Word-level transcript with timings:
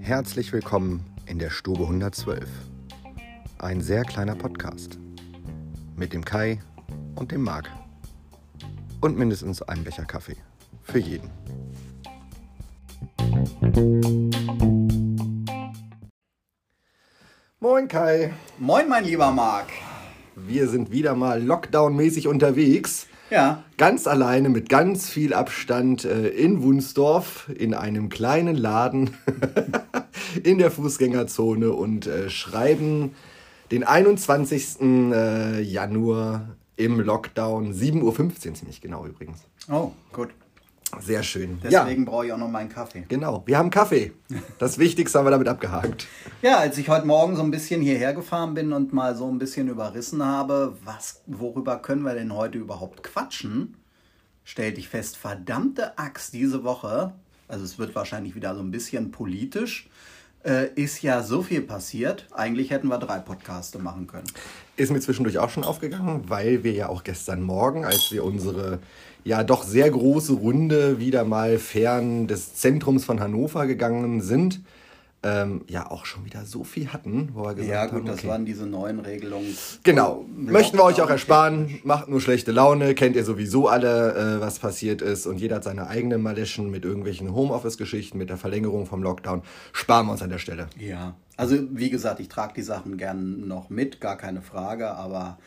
Herzlich 0.00 0.52
willkommen 0.52 1.04
in 1.26 1.40
der 1.40 1.50
Stube 1.50 1.82
112. 1.82 2.48
Ein 3.58 3.80
sehr 3.80 4.04
kleiner 4.04 4.36
Podcast. 4.36 5.00
Mit 5.96 6.12
dem 6.12 6.24
Kai 6.24 6.60
und 7.16 7.32
dem 7.32 7.42
Marc. 7.42 7.68
Und 9.00 9.18
mindestens 9.18 9.60
einem 9.62 9.82
Becher 9.82 10.04
Kaffee. 10.04 10.36
Für 10.82 11.00
jeden. 11.00 11.30
Moin 17.58 17.88
Kai. 17.88 18.32
Moin, 18.60 18.88
mein 18.88 19.04
lieber 19.04 19.32
Marc. 19.32 19.66
Wir 20.36 20.68
sind 20.68 20.92
wieder 20.92 21.16
mal 21.16 21.42
Lockdown-mäßig 21.42 22.28
unterwegs. 22.28 23.08
Ja. 23.30 23.64
Ganz 23.76 24.06
alleine 24.06 24.48
mit 24.48 24.68
ganz 24.68 25.08
viel 25.08 25.34
Abstand 25.34 26.04
äh, 26.04 26.28
in 26.28 26.62
Wunsdorf 26.62 27.50
in 27.56 27.74
einem 27.74 28.08
kleinen 28.08 28.56
Laden 28.56 29.10
in 30.42 30.58
der 30.58 30.70
Fußgängerzone 30.70 31.72
und 31.72 32.06
äh, 32.06 32.30
schreiben 32.30 33.14
den 33.70 33.84
21. 33.84 34.80
Äh, 34.80 35.62
Januar 35.62 36.48
im 36.76 37.00
Lockdown, 37.00 37.72
7.15 37.72 38.02
Uhr 38.02 38.54
ziemlich 38.54 38.80
genau 38.80 39.06
übrigens. 39.06 39.38
Oh, 39.70 39.92
gut. 40.12 40.30
Sehr 41.00 41.22
schön. 41.22 41.58
Deswegen 41.62 42.04
brauche 42.04 42.26
ich 42.26 42.32
auch 42.32 42.38
noch 42.38 42.48
meinen 42.48 42.68
Kaffee. 42.68 43.04
Genau, 43.08 43.42
wir 43.46 43.58
haben 43.58 43.70
Kaffee. 43.70 44.12
Das 44.58 44.78
Wichtigste 44.78 45.18
haben 45.18 45.26
wir 45.26 45.30
damit 45.30 45.48
abgehakt. 45.48 46.06
Ja, 46.42 46.58
als 46.58 46.78
ich 46.78 46.88
heute 46.88 47.06
Morgen 47.06 47.36
so 47.36 47.42
ein 47.42 47.50
bisschen 47.50 47.80
hierher 47.80 48.14
gefahren 48.14 48.54
bin 48.54 48.72
und 48.72 48.92
mal 48.92 49.14
so 49.14 49.30
ein 49.30 49.38
bisschen 49.38 49.68
überrissen 49.68 50.24
habe, 50.24 50.76
was, 50.84 51.22
worüber 51.26 51.78
können 51.78 52.02
wir 52.02 52.14
denn 52.14 52.34
heute 52.34 52.58
überhaupt 52.58 53.02
quatschen, 53.02 53.76
stellte 54.44 54.80
ich 54.80 54.88
fest, 54.88 55.16
verdammte 55.16 55.98
Axt 55.98 56.34
diese 56.34 56.64
Woche, 56.64 57.12
also 57.48 57.64
es 57.64 57.78
wird 57.78 57.94
wahrscheinlich 57.94 58.34
wieder 58.34 58.54
so 58.54 58.60
ein 58.60 58.70
bisschen 58.70 59.10
politisch, 59.10 59.88
äh, 60.44 60.68
ist 60.74 61.02
ja 61.02 61.22
so 61.22 61.42
viel 61.42 61.62
passiert. 61.62 62.26
Eigentlich 62.32 62.70
hätten 62.70 62.88
wir 62.88 62.98
drei 62.98 63.18
Podcaste 63.18 63.78
machen 63.78 64.06
können. 64.06 64.26
Ist 64.76 64.92
mir 64.92 65.00
zwischendurch 65.00 65.38
auch 65.38 65.50
schon 65.50 65.64
aufgegangen, 65.64 66.24
weil 66.28 66.64
wir 66.64 66.72
ja 66.72 66.88
auch 66.88 67.02
gestern 67.02 67.40
Morgen, 67.42 67.84
als 67.84 68.10
wir 68.12 68.24
unsere 68.24 68.80
ja 69.24 69.42
doch 69.42 69.64
sehr 69.64 69.90
große 69.90 70.34
Runde 70.34 71.00
wieder 71.00 71.24
mal 71.24 71.58
fern 71.58 72.26
des 72.26 72.54
Zentrums 72.54 73.04
von 73.04 73.20
Hannover 73.20 73.66
gegangen 73.66 74.20
sind, 74.20 74.60
ähm, 75.24 75.62
ja 75.68 75.90
auch 75.90 76.04
schon 76.04 76.26
wieder 76.26 76.44
so 76.44 76.64
viel 76.64 76.92
hatten, 76.92 77.30
wo 77.32 77.44
wir 77.44 77.54
gesagt 77.54 77.70
Ja, 77.70 77.86
gut, 77.86 78.00
haben, 78.00 78.06
das 78.06 78.18
okay. 78.18 78.28
waren 78.28 78.44
diese 78.44 78.66
neuen 78.66 79.00
Regelungen. 79.00 79.56
Genau. 79.82 80.26
Möchten 80.36 80.76
wir 80.76 80.84
euch 80.84 81.00
auch 81.00 81.08
ersparen. 81.08 81.80
Macht 81.82 82.08
nur 82.08 82.20
schlechte 82.20 82.52
Laune. 82.52 82.94
Kennt 82.94 83.16
ihr 83.16 83.24
sowieso 83.24 83.68
alle, 83.68 84.36
äh, 84.36 84.40
was 84.42 84.58
passiert 84.58 85.00
ist. 85.00 85.26
Und 85.26 85.38
jeder 85.38 85.56
hat 85.56 85.64
seine 85.64 85.86
eigenen 85.86 86.20
Maleschen 86.20 86.70
mit 86.70 86.84
irgendwelchen 86.84 87.34
Homeoffice-Geschichten, 87.34 88.18
mit 88.18 88.28
der 88.28 88.36
Verlängerung 88.36 88.84
vom 88.84 89.02
Lockdown. 89.02 89.42
Sparen 89.72 90.06
wir 90.06 90.12
uns 90.12 90.20
an 90.20 90.28
der 90.28 90.38
Stelle. 90.38 90.66
Ja, 90.78 91.14
also 91.38 91.56
wie 91.70 91.88
gesagt, 91.88 92.20
ich 92.20 92.28
trage 92.28 92.52
die 92.54 92.62
Sachen 92.62 92.98
gern 92.98 93.48
noch 93.48 93.70
mit, 93.70 94.02
gar 94.02 94.18
keine 94.18 94.42
Frage, 94.42 94.90
aber 94.90 95.38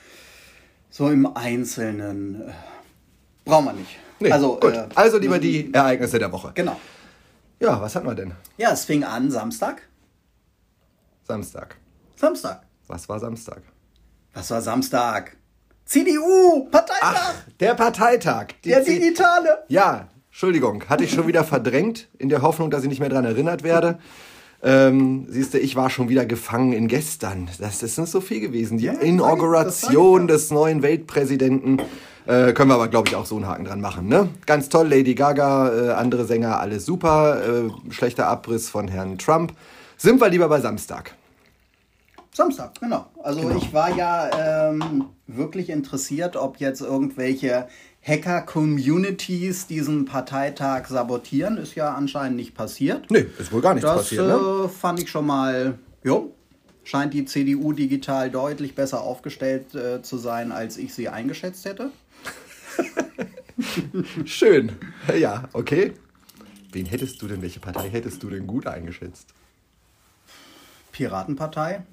so 0.89 1.09
im 1.09 1.27
Einzelnen 1.27 2.41
äh, 2.41 2.51
brauchen 3.47 3.65
wir 3.65 3.73
nicht. 3.73 3.97
Nee, 4.19 4.31
also, 4.31 4.57
gut. 4.59 4.73
äh, 4.73 4.85
also 4.95 5.17
lieber 5.17 5.39
die 5.39 5.73
Ereignisse 5.73 6.19
der 6.19 6.31
Woche. 6.31 6.51
Genau. 6.53 6.79
Ja, 7.59 7.79
was 7.81 7.95
hatten 7.95 8.07
wir 8.07 8.15
denn? 8.15 8.33
Ja, 8.57 8.71
es 8.71 8.85
fing 8.85 9.03
an 9.03 9.31
Samstag. 9.31 9.81
Samstag. 11.27 11.75
Samstag. 12.15 12.61
Was 12.87 13.07
war 13.09 13.19
Samstag? 13.19 13.61
Was 14.33 14.49
war 14.51 14.61
Samstag? 14.61 15.35
CDU, 15.85 16.65
Parteitag, 16.69 16.99
Ach, 17.01 17.35
der 17.59 17.73
Parteitag. 17.73 18.47
Der 18.65 18.83
C- 18.83 18.99
Digitale. 18.99 19.63
Ja, 19.69 20.09
Entschuldigung, 20.29 20.83
hatte 20.89 21.03
ich 21.03 21.11
schon 21.11 21.27
wieder 21.27 21.43
verdrängt, 21.43 22.09
in 22.17 22.29
der 22.29 22.41
Hoffnung, 22.41 22.69
dass 22.69 22.83
ich 22.83 22.89
nicht 22.89 22.99
mehr 22.99 23.09
daran 23.09 23.25
erinnert 23.25 23.63
werde. 23.63 23.97
Ähm, 24.63 25.27
siehst 25.29 25.53
du, 25.53 25.59
ich 25.59 25.75
war 25.75 25.89
schon 25.89 26.09
wieder 26.09 26.25
gefangen 26.25 26.73
in 26.73 26.87
gestern. 26.87 27.49
Das 27.59 27.83
ist 27.83 27.97
nicht 27.99 28.11
so 28.11 28.21
viel 28.21 28.39
gewesen. 28.39 28.77
Die 28.79 28.85
Ja, 28.85 28.93
Inauguration 28.93 30.21
ich 30.23 30.27
des 30.27 30.51
neuen 30.51 30.81
Weltpräsidenten. 30.81 31.77
Äh, 32.27 32.51
können 32.51 32.69
wir 32.69 32.75
aber, 32.75 32.89
glaube 32.89 33.07
ich, 33.07 33.15
auch 33.15 33.25
so 33.25 33.37
einen 33.37 33.47
Haken 33.47 33.63
dran 33.63 33.79
machen. 33.79 34.07
Ne? 34.09 34.27
Ganz 34.45 34.67
toll, 34.67 34.89
Lady 34.89 35.15
Gaga, 35.15 35.71
äh, 35.71 35.91
andere 35.93 36.25
Sänger, 36.25 36.59
alles 36.59 36.85
super. 36.85 37.41
Äh, 37.41 37.91
schlechter 37.91 38.27
Abriss 38.27 38.69
von 38.69 38.89
Herrn 38.89 39.17
Trump. 39.17 39.53
Sind 39.95 40.19
wir 40.19 40.27
lieber 40.29 40.49
bei 40.49 40.59
Samstag. 40.59 41.15
Samstag, 42.33 42.79
genau. 42.79 43.05
Also 43.23 43.49
ich 43.51 43.73
war 43.73 43.95
ja 43.95 44.69
ähm, 44.69 45.05
wirklich 45.25 45.69
interessiert, 45.69 46.35
ob 46.35 46.57
jetzt 46.57 46.81
irgendwelche 46.81 47.67
Hacker-Communities 48.03 49.67
diesen 49.67 50.05
Parteitag 50.05 50.87
sabotieren. 50.87 51.57
Ist 51.57 51.75
ja 51.75 51.93
anscheinend 51.93 52.35
nicht 52.35 52.53
passiert. 52.53 53.09
Nee, 53.09 53.25
ist 53.39 53.51
wohl 53.51 53.61
gar 53.61 53.73
nichts 53.73 53.89
Das 53.89 54.01
passiert. 54.01 54.27
Ne? 54.27 54.65
äh, 54.65 54.67
fand 54.67 55.01
ich 55.01 55.09
schon 55.09 55.25
mal, 55.25 55.79
jo, 56.03 56.33
scheint 56.83 57.13
die 57.13 57.25
CDU 57.25 57.73
digital 57.73 58.29
deutlich 58.29 58.75
besser 58.75 59.01
aufgestellt 59.01 59.73
äh, 59.75 60.01
zu 60.01 60.17
sein, 60.17 60.51
als 60.51 60.77
ich 60.77 60.93
sie 60.93 61.09
eingeschätzt 61.09 61.65
hätte. 61.65 61.91
Schön. 64.25 64.71
Ja, 65.17 65.49
okay. 65.53 65.93
Wen 66.71 66.85
hättest 66.85 67.21
du 67.21 67.27
denn, 67.27 67.41
welche 67.41 67.59
Partei 67.59 67.89
hättest 67.89 68.21
du 68.23 68.29
denn 68.29 68.45
gut 68.45 68.67
eingeschätzt? 68.67 69.33
Piratenpartei, 70.91 71.83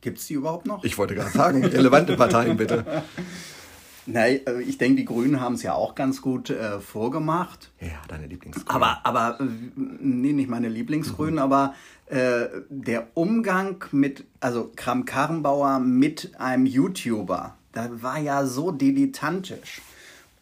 gibt 0.00 0.18
es 0.18 0.26
die 0.26 0.34
überhaupt 0.34 0.66
noch? 0.66 0.84
Ich 0.84 0.96
wollte 0.98 1.14
gerade 1.14 1.30
sagen, 1.30 1.64
relevante 1.64 2.16
Parteien 2.16 2.56
bitte. 2.56 2.84
Nein, 4.06 4.40
äh, 4.46 4.62
ich 4.62 4.78
denke, 4.78 4.96
die 4.96 5.04
Grünen 5.04 5.40
haben 5.40 5.54
es 5.54 5.62
ja 5.62 5.74
auch 5.74 5.94
ganz 5.94 6.22
gut 6.22 6.50
äh, 6.50 6.80
vorgemacht. 6.80 7.72
Ja, 7.80 7.88
deine 8.08 8.26
Lieblings. 8.26 8.62
Aber, 8.66 9.04
aber, 9.04 9.40
äh, 9.40 9.44
nee, 9.76 10.32
nicht 10.32 10.48
meine 10.48 10.68
Lieblingsgrünen, 10.68 11.40
aber 11.40 11.74
äh, 12.06 12.46
der 12.68 13.08
Umgang 13.14 13.84
mit, 13.90 14.24
also 14.40 14.70
Kram-Karrenbauer 14.76 15.80
mit 15.80 16.38
einem 16.38 16.66
YouTuber, 16.66 17.56
da 17.72 18.02
war 18.02 18.18
ja 18.18 18.46
so 18.46 18.70
dilettantisch. 18.70 19.82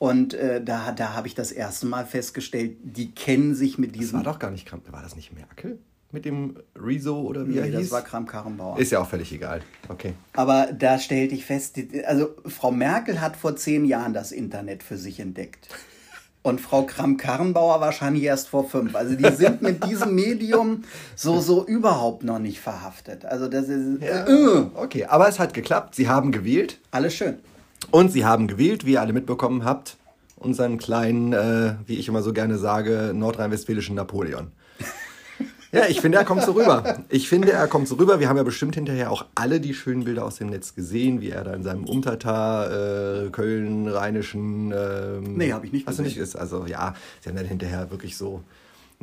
Und 0.04 0.34
äh, 0.34 0.62
da, 0.62 0.92
da 0.92 1.15
habe 1.15 1.26
ich 1.28 1.34
das 1.34 1.50
erste 1.53 1.87
Mal 1.87 2.04
festgestellt, 2.04 2.76
die 2.82 3.12
kennen 3.12 3.54
sich 3.54 3.78
mit 3.78 3.92
Das 3.92 3.98
diesem. 4.00 4.16
war 4.19 4.25
doch 4.25 4.38
gar 4.38 4.50
nicht 4.50 4.66
Kramp. 4.66 4.91
War 4.92 5.03
das 5.03 5.16
nicht 5.16 5.32
Merkel? 5.32 5.78
Mit 6.12 6.25
dem 6.26 6.56
Rezo 6.76 7.20
oder 7.22 7.48
wie 7.48 7.56
er 7.59 7.65
nee, 7.65 7.70
hieß? 7.72 7.81
das 7.81 7.91
war 7.91 8.03
Kram-Karrenbauer. 8.03 8.78
Ist 8.78 8.93
ja 8.93 9.00
auch 9.00 9.09
völlig 9.09 9.32
egal. 9.32 9.62
Okay. 9.88 10.12
Aber 10.34 10.69
da 10.72 10.98
stellte 10.98 11.34
ich 11.34 11.44
fest, 11.44 11.76
also 12.06 12.28
Frau 12.47 12.70
Merkel 12.70 13.20
hat 13.20 13.34
vor 13.37 13.56
zehn 13.56 13.84
Jahren 13.84 14.12
das 14.12 14.31
Internet 14.31 14.82
für 14.82 14.97
sich 14.97 15.19
entdeckt. 15.20 15.69
Und 16.43 16.60
Frau 16.60 16.82
Kram-Karrenbauer 16.84 17.81
wahrscheinlich 17.81 18.22
erst 18.25 18.48
vor 18.48 18.69
fünf. 18.69 18.94
Also 18.94 19.16
die 19.16 19.31
sind 19.34 19.62
mit 19.62 19.84
diesem 19.87 20.14
Medium 20.25 20.84
so, 21.16 21.41
so 21.41 21.66
überhaupt 21.66 22.22
noch 22.22 22.38
nicht 22.38 22.60
verhaftet. 22.60 23.25
Also 23.25 23.48
das 23.48 23.69
ist 23.70 24.03
Ja. 24.03 24.26
äh, 24.28 24.66
Okay, 24.75 25.06
aber 25.06 25.26
es 25.28 25.38
hat 25.38 25.54
geklappt. 25.54 25.94
Sie 25.94 26.09
haben 26.09 26.31
gewählt. 26.31 26.78
alles 26.91 27.14
schön. 27.14 27.38
Und 27.90 28.10
Sie 28.12 28.24
haben 28.24 28.46
gewählt, 28.48 28.84
wie 28.86 28.92
ihr 28.92 29.00
alle 29.00 29.12
mitbekommen 29.12 29.64
habt, 29.64 29.96
unseren 30.36 30.78
kleinen, 30.78 31.32
äh, 31.32 31.74
wie 31.86 31.94
ich 31.96 32.08
immer 32.08 32.22
so 32.22 32.32
gerne 32.32 32.58
sage, 32.58 33.12
nordrhein-westfälischen 33.14 33.94
Napoleon. 33.96 34.48
Ja, 35.72 35.86
ich 35.88 36.00
finde, 36.00 36.18
er 36.18 36.24
kommt 36.24 36.42
so 36.44 36.52
rüber. 36.52 37.00
Ich 37.08 37.28
finde, 37.28 37.50
er 37.50 37.66
kommt 37.66 37.88
so 37.88 37.96
rüber. 37.96 38.20
Wir 38.20 38.28
haben 38.28 38.36
ja 38.36 38.44
bestimmt 38.44 38.76
hinterher 38.76 39.10
auch 39.10 39.24
alle 39.34 39.58
die 39.60 39.74
schönen 39.74 40.04
Bilder 40.04 40.24
aus 40.24 40.36
dem 40.36 40.50
Netz 40.50 40.76
gesehen, 40.76 41.20
wie 41.20 41.30
er 41.30 41.42
da 41.42 41.52
in 41.52 41.64
seinem 41.64 41.84
Umtata, 41.84 43.24
äh, 43.24 43.30
Köln, 43.30 43.88
Rheinischen. 43.88 44.70
Ähm, 44.72 45.36
Nee, 45.36 45.52
hab 45.52 45.64
ich 45.64 45.72
nicht 45.72 45.86
Hast 45.88 45.98
du 45.98 46.04
gesehen. 46.04 46.20
nicht? 46.20 46.28
Ist, 46.28 46.36
also 46.36 46.66
ja, 46.66 46.94
sie 47.22 47.28
haben 47.28 47.36
dann 47.36 47.46
hinterher 47.46 47.90
wirklich 47.90 48.16
so. 48.16 48.42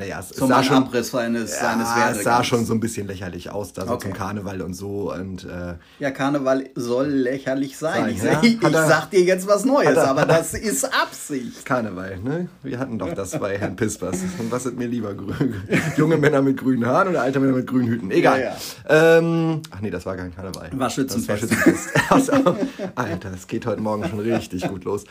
Naja, 0.01 0.19
es, 0.19 0.29
So 0.29 0.45
es 0.45 0.49
sah 0.49 0.63
schon. 0.63 0.77
Abriss 0.77 1.11
seines, 1.11 1.59
seines 1.59 1.87
ja, 1.89 2.09
es 2.09 2.23
sah 2.23 2.43
schon 2.43 2.65
so 2.65 2.73
ein 2.73 2.79
bisschen 2.79 3.05
lächerlich 3.05 3.51
aus, 3.51 3.71
da 3.71 3.85
so 3.85 3.93
Okay. 3.93 4.07
zum 4.09 4.13
Karneval 4.17 4.61
und 4.63 4.73
so. 4.73 5.13
Und 5.13 5.43
äh, 5.43 5.75
Ja, 5.99 6.09
Karneval 6.09 6.69
soll 6.73 7.05
lächerlich 7.07 7.77
sein. 7.77 7.91
Sein, 8.03 8.15
ich 8.15 8.23
ja. 8.23 8.39
ich 8.41 8.63
er- 8.63 8.87
sag 8.87 9.11
dir 9.11 9.21
jetzt 9.21 9.45
was 9.47 9.63
Neues, 9.63 9.95
er- 9.95 10.07
aber 10.09 10.21
er- 10.21 10.25
das 10.39 10.55
ist 10.55 10.85
Absicht. 10.85 11.63
Karneval, 11.65 12.17
ne? 12.19 12.49
Wir 12.63 12.79
hatten 12.79 12.97
doch 12.97 13.13
das 13.13 13.37
bei 13.39 13.59
Herrn 13.59 13.75
Pispers. 13.75 14.17
Und 14.39 14.51
was 14.51 14.65
ist 14.65 14.75
mir 14.75 14.87
lieber? 14.87 15.13
Junge 15.97 16.17
Männer 16.17 16.41
mit 16.41 16.57
grünen 16.57 16.85
Haaren 16.87 17.09
oder 17.09 17.21
alte 17.21 17.39
Männer 17.39 17.53
mit 17.57 17.67
grünen 17.67 17.87
Hüten? 17.87 18.09
Egal. 18.09 18.41
Ja, 18.41 19.17
Ähm, 19.19 19.61
ach 19.69 19.81
nee, 19.81 19.91
das 19.91 20.03
war 20.07 20.15
kein 20.15 20.33
Karneval. 20.33 20.69
War 20.73 20.89
Schützenfest. 20.89 21.43
Das 21.43 21.51
war 21.51 21.57
Schützenfest. 21.57 21.89
Also, 22.09 22.31
Alter, 22.95 23.29
das 23.29 23.45
geht 23.45 23.67
heute 23.67 23.81
Morgen 23.81 24.07
schon 24.09 24.19
richtig 24.19 24.67
gut 24.67 24.83
los. 24.83 25.03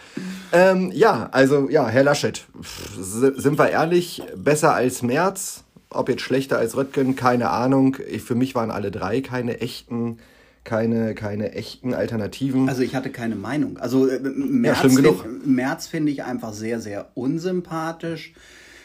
Ähm, 0.53 0.91
ja, 0.93 1.29
also 1.31 1.69
ja, 1.71 1.87
Herr 1.87 2.03
Laschet, 2.03 2.43
sind 2.99 3.57
wir 3.57 3.71
ehrlich, 3.71 4.23
besser 4.37 4.75
als 4.75 4.80
Merz. 5.03 5.65
Ob 5.93 6.09
jetzt 6.09 6.23
schlechter 6.23 6.57
als 6.59 6.77
Röttgen, 6.77 7.17
keine 7.17 7.51
Ahnung. 7.51 7.97
Ich, 8.09 8.23
für 8.23 8.35
mich 8.37 8.55
waren 8.55 8.71
alle 8.71 8.91
drei 8.93 9.21
keine 9.23 9.61
echten, 9.61 10.19
keine, 10.63 11.15
keine 11.17 11.53
echten 11.53 11.95
Alternativen. 11.95 12.69
Also 12.69 12.83
ich 12.83 12.95
hatte 12.95 13.11
keine 13.11 13.35
Meinung. 13.35 13.77
Also 13.79 14.07
äh, 14.07 14.21
Merz, 14.21 14.79
schlimm 14.79 14.97
genug. 14.97 15.23
find- 15.23 15.47
Merz 15.49 15.89
finde 15.89 16.13
ich 16.13 16.23
einfach 16.23 16.53
sehr, 16.53 16.81
sehr 16.81 17.09
unsympathisch. 17.15 18.35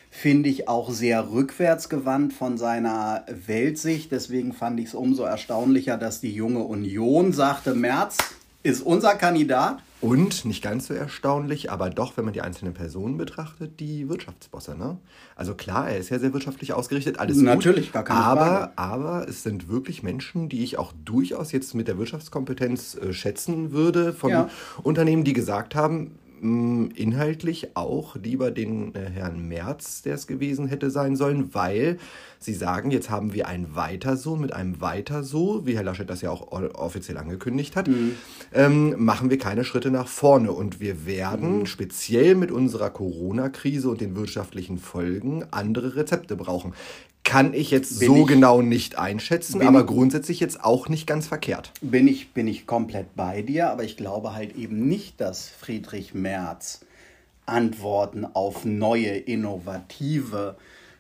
Finde 0.10 0.50
ich 0.50 0.68
auch 0.70 0.90
sehr 0.92 1.30
rückwärtsgewandt 1.32 2.34
von 2.34 2.58
seiner 2.58 3.26
Weltsicht. 3.46 4.12
Deswegen 4.12 4.54
fand 4.54 4.80
ich 4.80 4.88
es 4.88 4.94
umso 4.96 5.24
erstaunlicher, 5.24 5.98
dass 5.98 6.22
die 6.22 6.34
junge 6.34 6.64
Union 6.64 7.34
sagte, 7.34 7.76
Merz, 7.76 8.18
ist 8.66 8.82
unser 8.82 9.16
Kandidat. 9.16 9.78
Und 10.02 10.46
nicht 10.46 10.62
ganz 10.62 10.88
so 10.88 10.94
erstaunlich, 10.94 11.72
aber 11.72 11.90
doch, 11.90 12.16
wenn 12.18 12.26
man 12.26 12.34
die 12.34 12.42
einzelnen 12.42 12.74
Personen 12.74 13.18
betrachtet, 13.18 13.80
die 13.80 14.08
Wirtschaftsbosse. 14.10 14.78
Ne? 14.78 14.98
Also 15.36 15.56
klar, 15.56 15.90
er 15.90 15.98
ist 15.98 16.10
ja 16.10 16.20
sehr 16.20 16.32
wirtschaftlich 16.34 16.74
ausgerichtet, 16.74 17.18
alles 17.18 17.38
Natürlich, 17.38 17.86
gut. 17.88 17.94
gar 17.94 18.04
keine 18.04 18.20
aber, 18.20 18.46
Frage. 18.46 18.72
aber 18.78 19.28
es 19.28 19.42
sind 19.44 19.68
wirklich 19.68 20.04
Menschen, 20.04 20.48
die 20.50 20.64
ich 20.64 20.78
auch 20.78 20.94
durchaus 21.06 21.52
jetzt 21.54 21.74
mit 21.74 21.88
der 21.88 21.98
Wirtschaftskompetenz 21.98 22.96
äh, 22.96 23.14
schätzen 23.14 23.72
würde, 23.72 24.14
von 24.14 24.30
Ja. 24.30 24.50
Unternehmen, 24.84 25.24
die 25.24 25.34
gesagt 25.34 25.74
haben, 25.74 26.12
inhaltlich 26.96 27.76
auch 27.76 28.16
lieber 28.16 28.52
den 28.52 28.94
äh, 28.96 29.10
Herrn 29.10 29.48
Merz, 29.48 30.02
der 30.02 30.16
es 30.16 30.28
gewesen 30.28 30.68
hätte 30.68 30.92
sein 30.92 31.16
sollen, 31.16 31.54
weil 31.54 31.98
sie 32.40 32.54
sagen, 32.54 32.92
jetzt 32.92 33.10
haben 33.10 33.34
wir 33.34 33.48
ein 33.48 33.76
Weiter 33.76 34.18
so 34.18 34.36
mit 34.36 34.54
einem 34.54 34.82
Weiter 34.82 35.24
so, 35.24 35.66
wie 35.66 35.76
Herr 35.76 35.84
Laschet 35.84 36.10
das 36.10 36.22
ja 36.22 36.30
auch 36.30 36.52
offiziell 36.52 37.18
angekündigt 37.18 37.76
hat, 37.76 37.90
ähm, 38.54 38.96
machen 39.04 39.30
wir 39.30 39.38
keine 39.38 39.64
Schritte 39.64 39.92
nach 39.92 40.08
vorne. 40.08 40.52
Und 40.52 40.80
wir 40.80 41.06
werden 41.06 41.66
speziell 41.66 42.36
mit 42.36 42.52
unserer 42.52 42.90
Corona-Krise 42.90 43.90
und 43.90 44.02
den 44.02 44.16
wirtschaftlichen 44.16 44.78
Folgen 44.78 45.44
andere 45.52 45.96
Rezepte 45.96 46.36
brauchen. 46.36 46.74
Kann 47.26 47.54
ich 47.54 47.72
jetzt 47.72 48.00
Bin 48.00 48.08
so 48.08 48.16
ich- 48.22 48.28
genau 48.28 48.62
nicht 48.62 48.98
einschätzen, 48.98 49.62
aber 49.62 49.82
ich- 49.82 49.86
grundsätzlich 49.88 50.40
jetzt 50.40 50.64
auch 50.64 50.88
nicht 50.90 51.06
ganz 51.08 51.28
verkehrt. 51.28 51.72
Bin 51.82 52.08
ich, 52.08 52.32
bin 52.34 52.48
ich 52.48 52.66
komplett 52.68 53.16
bei 53.16 53.42
dir, 53.42 53.70
aber 53.72 53.84
ich 53.84 53.98
glaube 53.98 54.34
halt 54.34 54.56
eben 54.56 54.88
nicht, 54.88 55.20
dass 55.20 55.50
Friedrich 55.50 56.14
Merz 56.14 56.82
Antworten 57.48 58.26
auf 58.26 58.64
neue, 58.64 59.18
innovative 59.18 60.56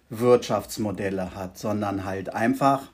Wirtschaftsmodelle 0.10 1.36
hat, 1.36 1.58
sondern 1.58 2.06
halt 2.06 2.34
einfach 2.34 2.92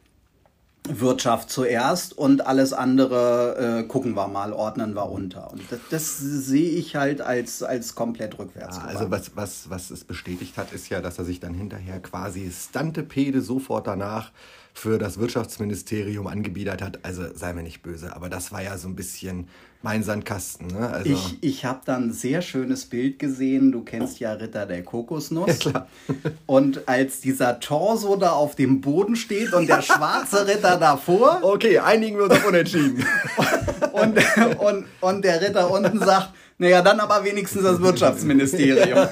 Wirtschaft 0.90 1.52
zuerst 1.52 2.18
und 2.18 2.48
alles 2.48 2.74
andere 2.74 3.82
äh, 3.82 3.84
gucken 3.84 4.16
wir 4.16 4.28
mal, 4.28 4.52
ordnen 4.52 4.96
wir 4.96 5.10
unter. 5.10 5.52
Und 5.52 5.62
das, 5.70 5.80
das 5.90 6.18
sehe 6.18 6.72
ich 6.72 6.96
halt 6.96 7.22
als, 7.22 7.62
als 7.62 7.94
komplett 7.94 8.40
rückwärts. 8.40 8.78
Ja, 8.78 8.86
also 8.86 9.12
was, 9.12 9.36
was, 9.36 9.70
was 9.70 9.92
es 9.92 10.04
bestätigt 10.04 10.58
hat, 10.58 10.74
ist 10.74 10.90
ja, 10.90 11.02
dass 11.02 11.20
er 11.20 11.26
sich 11.26 11.40
dann 11.40 11.54
hinterher 11.54 12.00
quasi 12.00 12.52
Stantepede 12.52 13.42
sofort 13.42 13.86
danach 13.86 14.32
für 14.74 14.98
das 14.98 15.20
Wirtschaftsministerium 15.20 16.28
angebiedert 16.28 16.82
hat. 16.82 17.00
Also 17.04 17.24
sei 17.34 17.54
mir 17.54 17.64
nicht 17.64 17.82
böse, 17.82 18.16
aber 18.16 18.30
das 18.30 18.52
war 18.52 18.62
ja 18.62 18.78
so 18.78 18.88
ein 18.88 18.96
bisschen 18.96 19.48
mein 19.84 20.04
Sandkasten. 20.04 20.68
Ne? 20.68 20.90
Also, 20.90 21.10
Ich, 21.10 21.38
ich 21.42 21.66
habe 21.66 21.82
da 21.86 21.96
ein 21.96 22.14
sehr 22.14 22.42
schönes 22.42 22.86
Bild 22.86 23.18
gesehen. 23.20 23.72
Du 23.72 23.84
kennst 23.84 24.20
ja 24.20 24.34
Ritter 24.34 24.66
der 24.66 24.84
Kokosnuss. 24.84 25.64
Ja. 25.64 25.88
Und 26.46 26.88
als 26.88 27.22
dieser 27.22 27.60
Torso 27.60 28.16
da 28.16 28.32
auf 28.32 28.56
dem 28.56 28.82
Boden 28.82 29.16
steht 29.16 29.54
und 29.54 29.68
der 29.68 29.82
schwarze 29.82 30.48
Ritter 30.48 30.78
davor 30.78 31.40
okay, 31.42 31.80
einigen 31.80 32.18
wir 32.18 32.26
uns 32.26 32.34
auf 32.34 32.48
Unentschieden. 32.48 33.06
und, 33.94 34.18
und, 34.60 34.86
und 35.00 35.26
der 35.26 35.42
Ritter 35.42 35.72
unten 35.72 36.00
sagt, 36.00 36.34
naja, 36.58 36.82
dann 36.82 37.00
aber 37.00 37.24
wenigstens 37.24 37.64
das 37.64 37.82
Wirtschaftsministerium. 37.82 39.08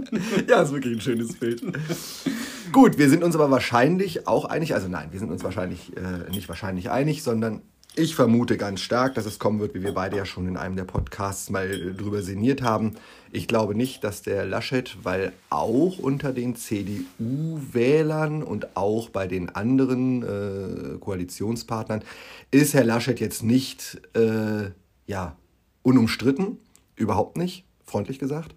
ja, 0.48 0.62
ist 0.62 0.72
wirklich 0.72 0.98
ein 0.98 1.00
schönes 1.00 1.34
Bild. 1.34 1.62
Gut, 2.72 2.96
wir 2.96 3.10
sind 3.10 3.22
uns 3.22 3.34
aber 3.34 3.50
wahrscheinlich 3.50 4.26
auch 4.26 4.46
einig, 4.46 4.74
also 4.74 4.88
nein, 4.88 5.08
wir 5.10 5.20
sind 5.20 5.30
uns 5.30 5.44
wahrscheinlich 5.44 5.94
äh, 5.94 6.30
nicht 6.30 6.48
wahrscheinlich 6.48 6.90
einig, 6.90 7.22
sondern 7.22 7.60
ich 7.94 8.14
vermute 8.14 8.56
ganz 8.56 8.80
stark, 8.80 9.14
dass 9.14 9.26
es 9.26 9.38
kommen 9.38 9.60
wird, 9.60 9.74
wie 9.74 9.82
wir 9.82 9.92
beide 9.92 10.16
ja 10.16 10.24
schon 10.24 10.48
in 10.48 10.56
einem 10.56 10.76
der 10.76 10.84
Podcasts 10.84 11.50
mal 11.50 11.70
äh, 11.70 11.92
drüber 11.92 12.22
sinniert 12.22 12.62
haben. 12.62 12.94
Ich 13.30 13.46
glaube 13.46 13.74
nicht, 13.74 14.02
dass 14.04 14.22
der 14.22 14.46
Laschet, 14.46 14.96
weil 15.02 15.34
auch 15.50 15.98
unter 15.98 16.32
den 16.32 16.56
CDU-Wählern 16.56 18.42
und 18.42 18.74
auch 18.74 19.10
bei 19.10 19.26
den 19.26 19.50
anderen 19.50 20.22
äh, 20.22 20.98
Koalitionspartnern 20.98 22.02
ist 22.50 22.72
Herr 22.72 22.84
Laschet 22.84 23.20
jetzt 23.20 23.42
nicht 23.42 24.00
äh, 24.16 24.70
ja, 25.06 25.36
unumstritten, 25.82 26.56
überhaupt 26.96 27.36
nicht, 27.36 27.66
freundlich 27.84 28.18
gesagt. 28.18 28.54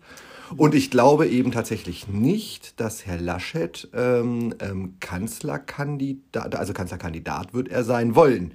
Und 0.57 0.75
ich 0.75 0.91
glaube 0.91 1.27
eben 1.27 1.51
tatsächlich 1.51 2.07
nicht, 2.07 2.79
dass 2.79 3.05
Herr 3.05 3.19
Laschet 3.19 3.87
ähm, 3.93 4.55
ähm, 4.59 4.95
Kanzlerkandidat, 4.99 6.55
also 6.55 6.73
Kanzlerkandidat 6.73 7.53
wird 7.53 7.69
er 7.69 7.83
sein 7.83 8.15
wollen. 8.15 8.53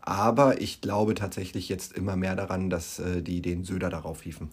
Aber 0.00 0.60
ich 0.60 0.80
glaube 0.80 1.14
tatsächlich 1.14 1.68
jetzt 1.68 1.92
immer 1.92 2.16
mehr 2.16 2.34
daran, 2.34 2.70
dass 2.70 2.98
äh, 2.98 3.22
die 3.22 3.40
den 3.40 3.64
Söder 3.64 3.88
darauf 3.90 4.22
hieven. 4.22 4.50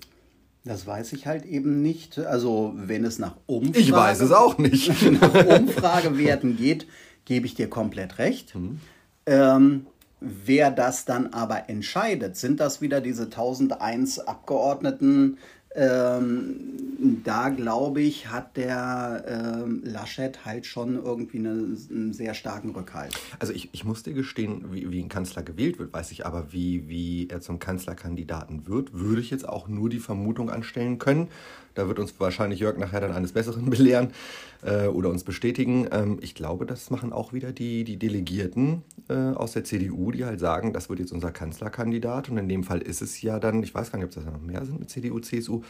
Das 0.66 0.86
weiß 0.86 1.14
ich 1.14 1.26
halt 1.26 1.46
eben 1.46 1.82
nicht. 1.82 2.20
Also, 2.20 2.74
wenn 2.76 3.06
es 3.06 3.18
nach 3.18 3.36
Umfrage, 3.46 3.80
Ich 3.80 3.92
weiß 3.92 4.20
es 4.22 4.32
auch 4.32 4.58
nicht. 4.58 4.90
nach 5.22 5.46
Umfragewerten 5.46 6.58
geht, 6.58 6.86
gebe 7.26 7.46
ich 7.46 7.56
dir 7.56 7.70
komplett 7.70 8.20
recht. 8.20 8.54
Mhm. 8.56 8.80
Ähm, 9.26 9.86
wer 10.20 10.70
das 10.70 11.06
dann 11.06 11.28
aber 11.28 11.70
entscheidet, 11.70 12.36
sind 12.36 12.60
das 12.60 12.82
wieder 12.82 13.00
diese 13.02 13.24
1001 13.24 14.20
Abgeordneten. 14.20 15.38
Ähm, 15.76 17.22
da 17.24 17.50
glaube 17.50 18.02
ich, 18.02 18.28
hat 18.28 18.58
der 18.58 19.24
ähm, 19.28 19.82
Laschet 19.84 20.46
halt 20.46 20.66
schon 20.66 20.96
irgendwie 20.96 21.38
eine, 21.40 21.78
einen 21.90 22.14
sehr 22.14 22.34
starken 22.34 22.72
Rückhalt. 22.72 23.14
Also 23.38 23.54
ich, 23.54 23.70
ich 23.72 23.86
muss 23.86 24.04
dir 24.04 24.14
gestehen, 24.14 24.74
wie, 24.74 24.90
wie 24.92 25.02
ein 25.02 25.10
Kanzler 25.10 25.44
gewählt 25.44 25.80
wird, 25.80 25.94
weiß 25.94 26.12
ich 26.12 26.26
aber, 26.26 26.52
wie, 26.52 26.90
wie 26.90 27.30
er 27.30 27.40
zum 27.42 27.60
Kanzlerkandidaten 27.60 28.68
wird, 28.68 28.94
würde 28.94 29.22
ich 29.22 29.30
jetzt 29.30 29.48
auch 29.48 29.68
nur 29.68 29.90
die 29.90 30.00
Vermutung 30.00 30.50
anstellen 30.50 30.98
können. 30.98 31.30
Da 31.80 31.88
wird 31.88 31.98
uns 31.98 32.14
wahrscheinlich 32.20 32.60
Jörg 32.60 32.78
nachher 32.78 33.00
dann 33.00 33.14
eines 33.14 33.32
Besseren 33.32 33.70
belehren 33.70 34.10
äh, 34.64 34.88
oder 34.88 35.10
uns 35.10 35.24
bestätigen. 35.24 35.88
Ähm, 35.92 36.18
ich 36.22 36.36
glaube, 36.36 36.66
das 36.66 36.90
machen 36.90 37.14
auch 37.14 37.32
wieder 37.32 37.54
die, 37.54 37.86
die 37.86 37.98
Delegierten 37.98 38.84
äh, 39.08 39.14
aus 39.14 39.54
der 39.54 39.64
CDU, 39.64 40.12
die 40.12 40.26
halt 40.26 40.40
sagen, 40.40 40.74
das 40.74 40.90
wird 40.90 41.00
jetzt 41.00 41.14
unser 41.14 41.32
Kanzlerkandidat. 41.32 42.30
Und 42.30 42.38
in 42.38 42.50
dem 42.50 42.64
Fall 42.64 42.82
ist 42.82 43.02
es 43.02 43.22
ja 43.22 43.40
dann, 43.40 43.64
ich 43.64 43.74
weiß 43.74 43.92
gar 43.92 43.98
nicht, 43.98 44.08
ob 44.08 44.14
das 44.14 44.26
noch 44.26 44.42
mehr 44.42 44.66
sind 44.66 44.80
mit 44.80 44.90
CDU, 44.90 45.20
CSU. 45.20 45.62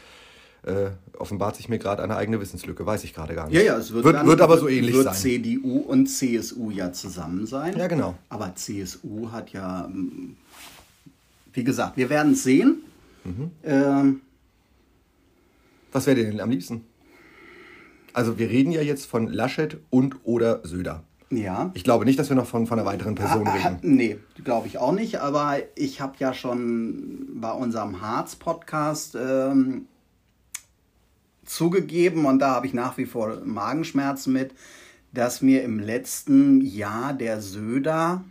Äh, 0.63 0.89
offenbart 1.17 1.55
sich 1.55 1.69
mir 1.69 1.77
gerade 1.77 2.03
eine 2.03 2.17
eigene 2.17 2.41
Wissenslücke, 2.41 2.85
weiß 2.85 3.05
ich 3.05 3.13
gerade 3.13 3.33
gar 3.33 3.47
nicht. 3.47 3.55
Ja, 3.55 3.61
ja, 3.61 3.77
es 3.77 3.93
wird, 3.93 4.03
wird, 4.03 4.15
dann, 4.15 4.27
wird 4.27 4.41
aber 4.41 4.57
so 4.57 4.67
ähnlich 4.67 4.93
wird 4.93 5.05
sein. 5.05 5.15
CDU 5.15 5.77
und 5.77 6.07
CSU 6.07 6.69
ja 6.69 6.91
zusammen 6.91 7.45
sein. 7.45 7.77
Ja, 7.77 7.87
genau. 7.87 8.15
Aber 8.27 8.53
CSU 8.55 9.31
hat 9.31 9.53
ja, 9.53 9.85
ähm, 9.85 10.35
wie 11.53 11.63
gesagt, 11.63 11.95
wir 11.95 12.09
werden 12.09 12.33
es 12.33 12.43
sehen. 12.43 12.81
Mhm. 13.23 13.51
Ähm, 13.63 14.21
Was 15.91 16.05
wäre 16.07 16.15
dir 16.17 16.25
denn 16.25 16.39
am 16.41 16.49
liebsten? 16.49 16.85
Also 18.13 18.37
wir 18.39 18.49
reden 18.49 18.71
ja 18.71 18.81
jetzt 18.81 19.05
von 19.05 19.27
Laschet 19.27 19.77
und 19.89 20.15
oder 20.23 20.61
Söder. 20.65 21.03
ja. 21.29 21.71
Ich 21.75 21.83
glaube 21.83 22.05
nicht, 22.05 22.17
dass 22.19 22.29
wir 22.29 22.35
noch 22.35 22.47
von, 22.47 22.65
von 22.67 22.79
einer 22.79 22.87
weiteren 22.87 23.15
Person 23.15 23.47
Ah, 23.47 23.51
ah, 23.51 23.67
reden. 23.69 23.79
nee, 23.95 24.17
glaube 24.43 24.67
ich 24.67 24.77
auch 24.79 24.91
nicht. 24.93 25.17
Aber 25.21 25.57
ich 25.75 26.01
habe 26.01 26.13
ja 26.19 26.33
schon 26.33 27.27
bei 27.39 27.51
unserem 27.51 28.01
Harz-Podcast 28.01 29.15
ähm, 29.15 29.85
zugegeben 31.45 32.25
und 32.25 32.39
da 32.39 32.51
habe 32.55 32.67
ich 32.67 32.73
nach 32.73 32.97
wie 32.97 33.05
vor 33.05 33.41
Magenschmerzen 33.43 34.33
mit, 34.33 34.53
dass 35.13 35.41
mir 35.41 35.63
im 35.63 35.79
letzten 35.79 36.61
Jahr 36.61 37.13
der 37.13 37.41
Söder 37.41 38.23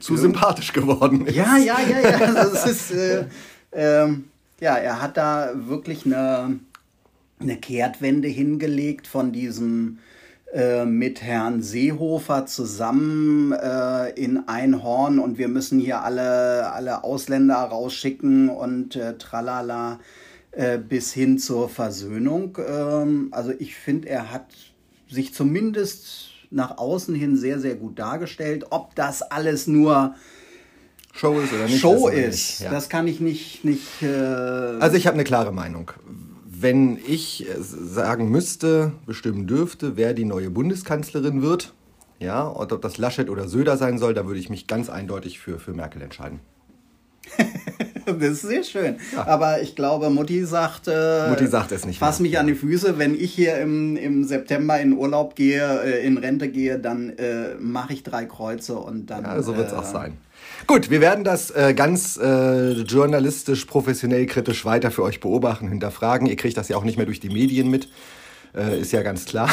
Zu 0.00 0.16
sympathisch 0.16 0.72
geworden 0.72 1.26
ist. 1.26 1.34
Ja, 1.34 1.56
ja, 1.56 1.78
ja, 1.80 2.00
ja. 2.10 2.18
Also 2.34 2.54
es 2.56 2.66
ist, 2.66 2.90
äh, 2.92 3.26
ähm, 3.72 4.24
ja, 4.60 4.76
er 4.76 5.02
hat 5.02 5.16
da 5.16 5.50
wirklich 5.54 6.06
eine, 6.06 6.58
eine 7.40 7.56
Kehrtwende 7.56 8.28
hingelegt 8.28 9.06
von 9.06 9.32
diesem 9.32 9.98
äh, 10.52 10.84
mit 10.84 11.22
Herrn 11.22 11.62
Seehofer 11.62 12.46
zusammen 12.46 13.52
äh, 13.52 14.10
in 14.10 14.48
ein 14.48 14.82
Horn 14.82 15.18
und 15.18 15.38
wir 15.38 15.48
müssen 15.48 15.78
hier 15.78 16.02
alle, 16.02 16.72
alle 16.72 17.04
Ausländer 17.04 17.56
rausschicken 17.56 18.48
und 18.48 18.96
äh, 18.96 19.18
tralala 19.18 19.98
äh, 20.52 20.78
bis 20.78 21.12
hin 21.12 21.38
zur 21.38 21.68
Versöhnung. 21.68 22.58
Ähm, 22.66 23.28
also 23.32 23.52
ich 23.58 23.74
finde, 23.74 24.08
er 24.08 24.32
hat 24.32 24.46
sich 25.08 25.34
zumindest 25.34 26.30
nach 26.50 26.78
außen 26.78 27.14
hin 27.14 27.36
sehr, 27.36 27.58
sehr 27.58 27.74
gut 27.74 27.98
dargestellt. 27.98 28.66
Ob 28.70 28.94
das 28.94 29.22
alles 29.22 29.66
nur 29.66 30.14
Show 31.16 31.40
ist 31.40 31.52
oder 31.52 31.64
nicht. 31.64 31.80
Show 31.80 32.10
wir 32.10 32.26
ist. 32.26 32.60
Ja. 32.60 32.70
das 32.70 32.88
kann 32.88 33.06
ich 33.08 33.20
nicht. 33.20 33.64
nicht 33.64 34.02
äh, 34.02 34.06
Also 34.06 34.96
ich 34.96 35.06
habe 35.06 35.14
eine 35.14 35.24
klare 35.24 35.52
Meinung. 35.52 35.90
Wenn 36.44 36.98
ich 37.06 37.48
äh, 37.48 37.54
sagen 37.58 38.30
müsste, 38.30 38.92
bestimmen 39.06 39.46
dürfte, 39.46 39.96
wer 39.96 40.14
die 40.14 40.24
neue 40.24 40.50
Bundeskanzlerin 40.50 41.42
wird, 41.42 41.72
ja, 42.18 42.42
und 42.44 42.72
ob 42.72 42.80
das 42.80 42.96
Laschet 42.98 43.28
oder 43.28 43.48
Söder 43.48 43.76
sein 43.76 43.98
soll, 43.98 44.14
da 44.14 44.26
würde 44.26 44.40
ich 44.40 44.48
mich 44.48 44.66
ganz 44.66 44.88
eindeutig 44.88 45.38
für, 45.38 45.58
für 45.58 45.74
Merkel 45.74 46.00
entscheiden. 46.00 46.40
das 48.06 48.16
ist 48.16 48.42
sehr 48.42 48.62
schön. 48.62 48.96
Aber 49.16 49.60
ich 49.60 49.74
glaube, 49.74 50.10
Mutti 50.10 50.44
sagt. 50.44 50.88
Äh, 50.88 51.28
Mutti 51.28 51.46
sagt 51.46 51.72
es 51.72 51.84
nicht 51.84 51.98
Fass 51.98 52.20
mehr. 52.20 52.30
mich 52.30 52.38
an 52.38 52.46
die 52.46 52.54
Füße. 52.54 52.98
Wenn 52.98 53.14
ich 53.14 53.34
hier 53.34 53.58
im, 53.58 53.96
im 53.96 54.24
September 54.24 54.80
in 54.80 54.92
Urlaub 54.92 55.34
gehe, 55.34 55.82
äh, 55.82 56.06
in 56.06 56.16
Rente 56.16 56.48
gehe, 56.48 56.78
dann 56.78 57.10
äh, 57.10 57.54
mache 57.58 57.92
ich 57.92 58.02
drei 58.02 58.24
Kreuze 58.26 58.76
und 58.76 59.06
dann. 59.06 59.24
Ja, 59.24 59.42
so 59.42 59.56
wird 59.56 59.68
es 59.68 59.72
äh, 59.72 59.76
auch 59.76 59.84
sein. 59.84 60.16
Gut, 60.66 60.90
wir 60.90 61.00
werden 61.00 61.22
das 61.22 61.50
äh, 61.50 61.74
ganz 61.74 62.16
äh, 62.16 62.72
journalistisch, 62.82 63.66
professionell, 63.66 64.26
kritisch 64.26 64.64
weiter 64.64 64.90
für 64.90 65.02
euch 65.02 65.20
beobachten, 65.20 65.68
hinterfragen. 65.68 66.26
Ihr 66.26 66.36
kriegt 66.36 66.56
das 66.56 66.68
ja 66.68 66.76
auch 66.76 66.84
nicht 66.84 66.96
mehr 66.96 67.06
durch 67.06 67.20
die 67.20 67.28
Medien 67.28 67.70
mit, 67.70 67.88
äh, 68.54 68.80
ist 68.80 68.92
ja 68.92 69.02
ganz 69.02 69.26
klar. 69.26 69.48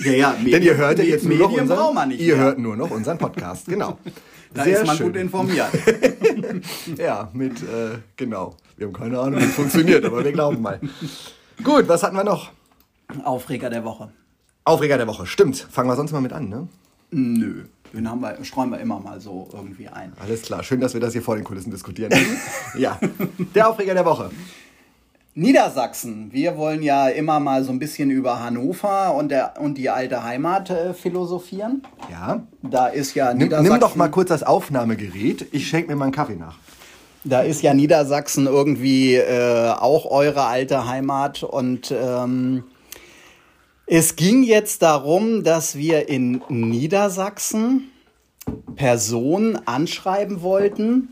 Ja, 0.00 0.12
ja, 0.12 0.30
Medien, 0.32 0.50
Denn 0.52 0.62
ihr 0.62 0.76
hört 0.76 0.98
ja 0.98 1.04
jetzt 1.04 1.24
nur 1.24 1.38
noch 1.38 1.50
Medien 1.50 1.70
unseren, 1.70 2.08
nicht 2.08 2.20
ihr 2.20 2.36
hört 2.36 2.58
nur 2.58 2.76
noch 2.76 2.90
unseren 2.90 3.18
Podcast, 3.18 3.66
genau. 3.66 3.98
Da 4.54 4.64
Sehr 4.64 4.82
ist 4.82 4.86
man 4.86 4.96
schön. 4.98 5.06
gut 5.06 5.16
informiert. 5.16 5.68
Ja, 6.98 7.30
mit, 7.32 7.62
äh, 7.62 7.96
genau. 8.16 8.54
Wir 8.76 8.86
haben 8.86 8.92
keine 8.92 9.18
Ahnung, 9.18 9.40
wie 9.40 9.44
es 9.44 9.54
funktioniert, 9.54 10.04
aber 10.04 10.22
wir 10.22 10.32
glauben 10.32 10.60
mal. 10.60 10.78
Gut, 11.64 11.88
was 11.88 12.02
hatten 12.02 12.16
wir 12.16 12.24
noch? 12.24 12.50
Aufreger 13.24 13.70
der 13.70 13.82
Woche. 13.82 14.12
Aufreger 14.64 14.98
der 14.98 15.06
Woche, 15.06 15.24
stimmt. 15.24 15.56
Fangen 15.70 15.88
wir 15.88 15.96
sonst 15.96 16.12
mal 16.12 16.20
mit 16.20 16.34
an, 16.34 16.50
ne? 16.50 16.68
Nö. 17.10 17.64
Den 17.92 18.08
haben 18.08 18.20
wir, 18.20 18.42
streuen 18.44 18.70
wir 18.70 18.80
immer 18.80 18.98
mal 19.00 19.20
so 19.20 19.48
irgendwie 19.52 19.88
ein. 19.88 20.12
Alles 20.18 20.42
klar, 20.42 20.62
schön, 20.62 20.80
dass 20.80 20.94
wir 20.94 21.00
das 21.00 21.12
hier 21.12 21.22
vor 21.22 21.34
den 21.36 21.44
Kulissen 21.44 21.70
diskutieren. 21.70 22.12
ja, 22.78 22.98
der 23.54 23.68
Aufreger 23.68 23.94
der 23.94 24.04
Woche. 24.04 24.30
Niedersachsen. 25.34 26.28
Wir 26.30 26.56
wollen 26.58 26.82
ja 26.82 27.08
immer 27.08 27.40
mal 27.40 27.64
so 27.64 27.72
ein 27.72 27.78
bisschen 27.78 28.10
über 28.10 28.40
Hannover 28.40 29.14
und, 29.14 29.30
der, 29.30 29.54
und 29.60 29.78
die 29.78 29.88
alte 29.88 30.22
Heimat 30.22 30.68
äh, 30.68 30.92
philosophieren. 30.92 31.82
Ja. 32.10 32.42
Da 32.62 32.88
ist 32.88 33.14
ja 33.14 33.30
Nimm, 33.32 33.44
Niedersachsen. 33.44 33.70
nimm 33.72 33.80
doch 33.80 33.96
mal 33.96 34.10
kurz 34.10 34.28
das 34.28 34.42
Aufnahmegerät. 34.42 35.46
Ich 35.52 35.68
schenke 35.68 35.90
mir 35.90 35.96
mal 35.96 36.04
einen 36.06 36.12
Kaffee 36.14 36.36
nach. 36.36 36.56
Da 37.24 37.40
ist 37.40 37.62
ja 37.62 37.72
Niedersachsen 37.72 38.46
irgendwie 38.46 39.14
äh, 39.14 39.70
auch 39.70 40.10
eure 40.10 40.44
alte 40.44 40.86
Heimat 40.86 41.42
und 41.44 41.90
ähm, 41.96 42.64
es 43.86 44.16
ging 44.16 44.42
jetzt 44.42 44.82
darum, 44.82 45.44
dass 45.44 45.76
wir 45.76 46.08
in 46.08 46.42
Niedersachsen 46.48 47.90
Personen 48.74 49.66
anschreiben 49.66 50.42
wollten, 50.42 51.08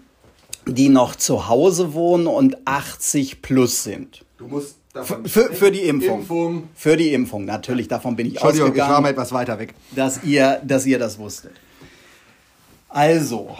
die 0.66 0.88
noch 0.88 1.16
zu 1.16 1.48
Hause 1.48 1.94
wohnen 1.94 2.26
und 2.26 2.66
80 2.66 3.42
plus 3.42 3.82
sind. 3.82 4.24
Du 4.38 4.46
musst 4.46 4.76
davon 4.92 5.26
Für, 5.26 5.52
für 5.52 5.70
die 5.70 5.82
Impfung. 5.82 6.20
Impfung. 6.20 6.68
Für 6.74 6.96
die 6.96 7.12
Impfung, 7.12 7.44
natürlich. 7.44 7.88
Davon 7.88 8.16
bin 8.16 8.26
ich 8.26 8.34
Entschuldigung, 8.34 8.72
ich 8.72 8.78
war 8.78 8.84
ausgegangen 8.84 9.02
mal 9.02 9.10
etwas 9.10 9.32
weiter 9.32 9.58
weg. 9.58 9.74
dass 9.94 10.22
ihr, 10.24 10.60
dass 10.64 10.86
ihr 10.86 10.98
das 10.98 11.18
wusstet. 11.18 11.52
Also, 12.88 13.56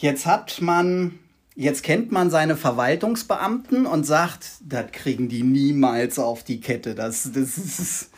jetzt 0.00 0.24
hat 0.24 0.62
man, 0.62 1.18
jetzt 1.54 1.82
kennt 1.82 2.10
man 2.10 2.30
seine 2.30 2.56
Verwaltungsbeamten 2.56 3.86
und 3.86 4.04
sagt, 4.04 4.46
das 4.60 4.86
kriegen 4.92 5.28
die 5.28 5.42
niemals 5.42 6.18
auf 6.18 6.42
die 6.42 6.60
Kette. 6.60 6.94
Das, 6.94 7.30
das 7.34 7.58
ist, 7.58 8.10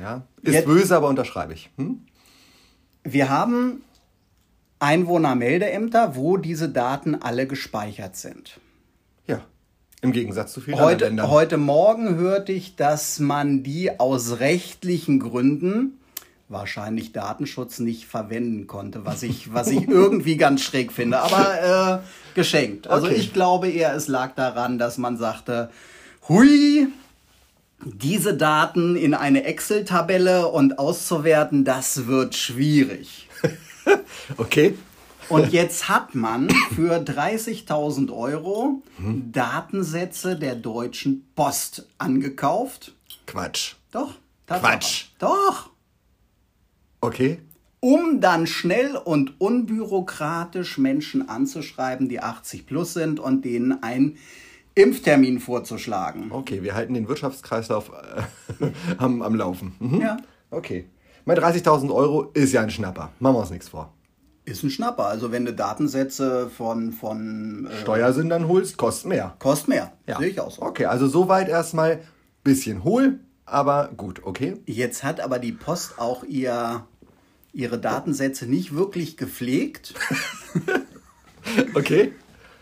Ja. 0.00 0.22
Ist 0.42 0.54
Jetzt- 0.54 0.66
böse, 0.66 0.96
aber 0.96 1.08
unterschreibe 1.08 1.52
ich. 1.54 1.70
Hm? 1.76 2.00
wir 3.04 3.28
haben 3.30 3.82
Einwohnermeldeämter, 4.78 6.16
wo 6.16 6.36
diese 6.36 6.68
Daten 6.68 7.14
alle 7.14 7.46
gespeichert 7.46 8.16
sind. 8.16 8.60
Ja. 9.26 9.40
Im 10.02 10.12
Gegensatz 10.12 10.52
zu 10.52 10.60
vielen 10.60 10.74
anderen 10.78 10.90
Heute, 10.94 11.04
Ländern. 11.06 11.30
heute 11.30 11.56
Morgen 11.56 12.16
hörte 12.16 12.52
ich, 12.52 12.76
dass 12.76 13.18
man 13.20 13.62
die 13.62 13.98
aus 14.00 14.38
rechtlichen 14.40 15.18
Gründen, 15.20 15.98
wahrscheinlich 16.48 17.12
Datenschutz, 17.12 17.78
nicht 17.78 18.06
verwenden 18.06 18.66
konnte, 18.66 19.04
was 19.06 19.22
ich, 19.22 19.54
was 19.54 19.68
ich 19.68 19.88
irgendwie 19.88 20.36
ganz 20.36 20.62
schräg 20.62 20.92
finde. 20.92 21.20
Aber 21.20 22.00
äh, 22.02 22.34
geschenkt. 22.34 22.88
Also 22.88 23.06
Okay. 23.06 23.16
ich 23.16 23.32
glaube 23.32 23.68
eher, 23.70 23.94
es 23.94 24.08
lag 24.08 24.34
daran, 24.34 24.78
dass 24.78 24.98
man 24.98 25.16
sagte, 25.16 25.70
hui, 26.28 26.88
diese 27.84 28.36
Daten 28.36 28.96
in 28.96 29.14
eine 29.14 29.44
Excel-Tabelle 29.44 30.48
und 30.48 30.78
auszuwerten, 30.78 31.64
das 31.64 32.06
wird 32.06 32.34
schwierig. 32.34 33.28
Okay. 34.36 34.76
Und 35.28 35.52
jetzt 35.52 35.88
hat 35.88 36.14
man 36.14 36.48
für 36.74 36.98
30.000 36.98 38.14
Euro 38.14 38.82
Datensätze 39.32 40.36
der 40.36 40.54
Deutschen 40.54 41.26
Post 41.34 41.88
angekauft. 41.98 42.94
Quatsch. 43.26 43.74
Doch. 43.90 44.14
Quatsch. 44.46 45.06
Doch. 45.18 45.70
Okay. 47.00 47.40
Um 47.80 48.20
dann 48.20 48.46
schnell 48.46 48.94
und 48.96 49.40
unbürokratisch 49.40 50.78
Menschen 50.78 51.28
anzuschreiben, 51.28 52.08
die 52.08 52.20
80 52.20 52.66
plus 52.66 52.94
sind 52.94 53.18
und 53.18 53.44
denen 53.44 53.82
einen 53.82 54.18
Impftermin 54.74 55.40
vorzuschlagen. 55.40 56.30
Okay, 56.30 56.62
wir 56.62 56.74
halten 56.74 56.94
den 56.94 57.08
Wirtschaftskreislauf 57.08 57.90
äh, 58.60 58.70
am, 58.98 59.22
am 59.22 59.34
Laufen. 59.34 59.74
Mhm. 59.78 60.00
Ja. 60.00 60.16
Okay. 60.50 60.86
Mein 61.24 61.38
30.000 61.38 61.94
Euro 61.94 62.30
ist 62.34 62.52
ja 62.52 62.62
ein 62.62 62.70
Schnapper. 62.70 63.12
Machen 63.20 63.36
wir 63.36 63.40
uns 63.40 63.50
nichts 63.50 63.68
vor. 63.68 63.92
Ist 64.44 64.64
ein 64.64 64.70
Schnapper. 64.70 65.06
Also 65.06 65.30
wenn 65.30 65.44
du 65.44 65.52
Datensätze 65.52 66.50
von, 66.50 66.92
von 66.92 67.66
äh, 67.66 67.80
Steuersinn 67.82 68.28
dann 68.28 68.48
holst, 68.48 68.76
kostet 68.76 69.08
mehr. 69.08 69.36
kostet 69.38 69.68
mehr. 69.68 69.92
Sehe 70.18 70.28
ich 70.28 70.40
auch 70.40 70.50
so. 70.50 70.62
Okay, 70.62 70.86
also 70.86 71.06
soweit 71.06 71.48
erstmal 71.48 72.00
bisschen 72.42 72.82
hohl, 72.82 73.20
aber 73.44 73.92
gut, 73.96 74.22
okay. 74.24 74.56
Jetzt 74.66 75.04
hat 75.04 75.20
aber 75.20 75.38
die 75.38 75.52
Post 75.52 76.00
auch 76.00 76.24
ihr, 76.24 76.84
ihre 77.52 77.78
Datensätze 77.78 78.46
nicht 78.46 78.74
wirklich 78.74 79.16
gepflegt, 79.16 79.94
Okay. 81.74 82.12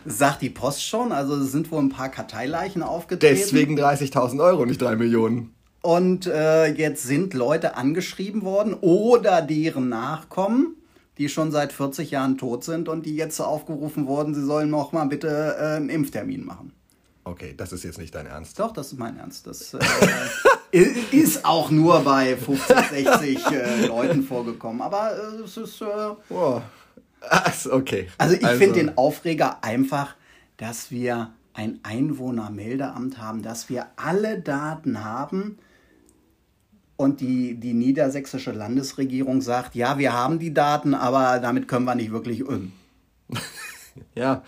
Sagt 0.05 0.41
die 0.41 0.49
Post 0.49 0.83
schon. 0.83 1.11
Also 1.11 1.35
es 1.35 1.51
sind 1.51 1.71
wohl 1.71 1.81
ein 1.81 1.89
paar 1.89 2.09
Karteileichen 2.09 2.83
aufgetreten. 2.83 3.35
Deswegen 3.37 3.79
30.000 3.79 4.43
Euro, 4.43 4.65
nicht 4.65 4.81
3 4.81 4.95
Millionen. 4.95 5.53
Und 5.81 6.27
äh, 6.27 6.67
jetzt 6.67 7.03
sind 7.03 7.33
Leute 7.33 7.75
angeschrieben 7.75 8.43
worden 8.43 8.75
oder 8.81 9.41
deren 9.41 9.89
Nachkommen, 9.89 10.75
die 11.17 11.27
schon 11.27 11.51
seit 11.51 11.73
40 11.73 12.11
Jahren 12.11 12.37
tot 12.37 12.63
sind 12.63 12.87
und 12.87 13.05
die 13.05 13.15
jetzt 13.15 13.39
aufgerufen 13.39 14.05
wurden, 14.05 14.35
sie 14.35 14.45
sollen 14.45 14.69
noch 14.69 14.91
mal 14.91 15.05
bitte 15.05 15.55
äh, 15.59 15.77
einen 15.77 15.89
Impftermin 15.89 16.45
machen. 16.45 16.73
Okay, 17.23 17.53
das 17.55 17.71
ist 17.71 17.83
jetzt 17.83 17.97
nicht 17.97 18.13
dein 18.13 18.25
Ernst. 18.25 18.59
Doch, 18.59 18.73
das 18.73 18.87
ist 18.87 18.99
mein 18.99 19.17
Ernst. 19.17 19.47
Das 19.47 19.73
äh, 19.73 19.79
ist 21.11 21.45
auch 21.45 21.69
nur 21.71 21.99
bei 22.01 22.35
50, 22.35 22.75
60 22.89 23.51
äh, 23.51 23.85
Leuten 23.87 24.23
vorgekommen. 24.23 24.81
Aber 24.81 25.11
äh, 25.11 25.43
es 25.43 25.57
ist... 25.57 25.81
Äh, 25.81 25.85
Ach, 27.29 27.53
okay. 27.67 28.07
Also 28.17 28.35
ich 28.35 28.47
finde 28.47 28.73
den 28.73 28.97
Aufreger 28.97 29.63
einfach, 29.63 30.15
dass 30.57 30.91
wir 30.91 31.33
ein 31.53 31.79
Einwohnermeldeamt 31.83 33.17
haben, 33.17 33.43
dass 33.43 33.69
wir 33.69 33.87
alle 33.95 34.39
Daten 34.39 35.03
haben 35.03 35.57
und 36.95 37.19
die, 37.19 37.55
die 37.55 37.73
niedersächsische 37.73 38.51
Landesregierung 38.51 39.41
sagt, 39.41 39.75
ja, 39.75 39.97
wir 39.97 40.13
haben 40.13 40.39
die 40.39 40.53
Daten, 40.53 40.93
aber 40.93 41.39
damit 41.39 41.67
können 41.67 41.85
wir 41.85 41.95
nicht 41.95 42.11
wirklich 42.11 42.43
um. 42.43 42.73
Ja, 44.15 44.41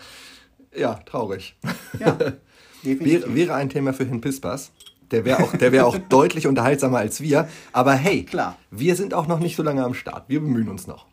ja, 0.74 0.94
traurig. 1.04 1.54
Ja. 2.00 2.18
Wäre, 2.82 3.34
wäre 3.34 3.54
ein 3.54 3.68
Thema 3.68 3.92
für 3.92 4.06
Herrn 4.06 4.20
Pispas. 4.20 4.70
Der 5.10 5.24
wäre 5.24 5.42
auch, 5.42 5.56
der 5.56 5.72
wäre 5.72 5.86
auch 5.86 5.96
deutlich 6.08 6.46
unterhaltsamer 6.46 6.98
als 6.98 7.20
wir. 7.20 7.48
Aber 7.72 7.94
hey, 7.94 8.24
Klar. 8.24 8.58
wir 8.70 8.94
sind 8.94 9.14
auch 9.14 9.26
noch 9.26 9.38
nicht 9.38 9.56
so 9.56 9.62
lange 9.62 9.84
am 9.84 9.94
Start. 9.94 10.28
Wir 10.28 10.40
bemühen 10.40 10.68
uns 10.68 10.86
noch. 10.86 11.06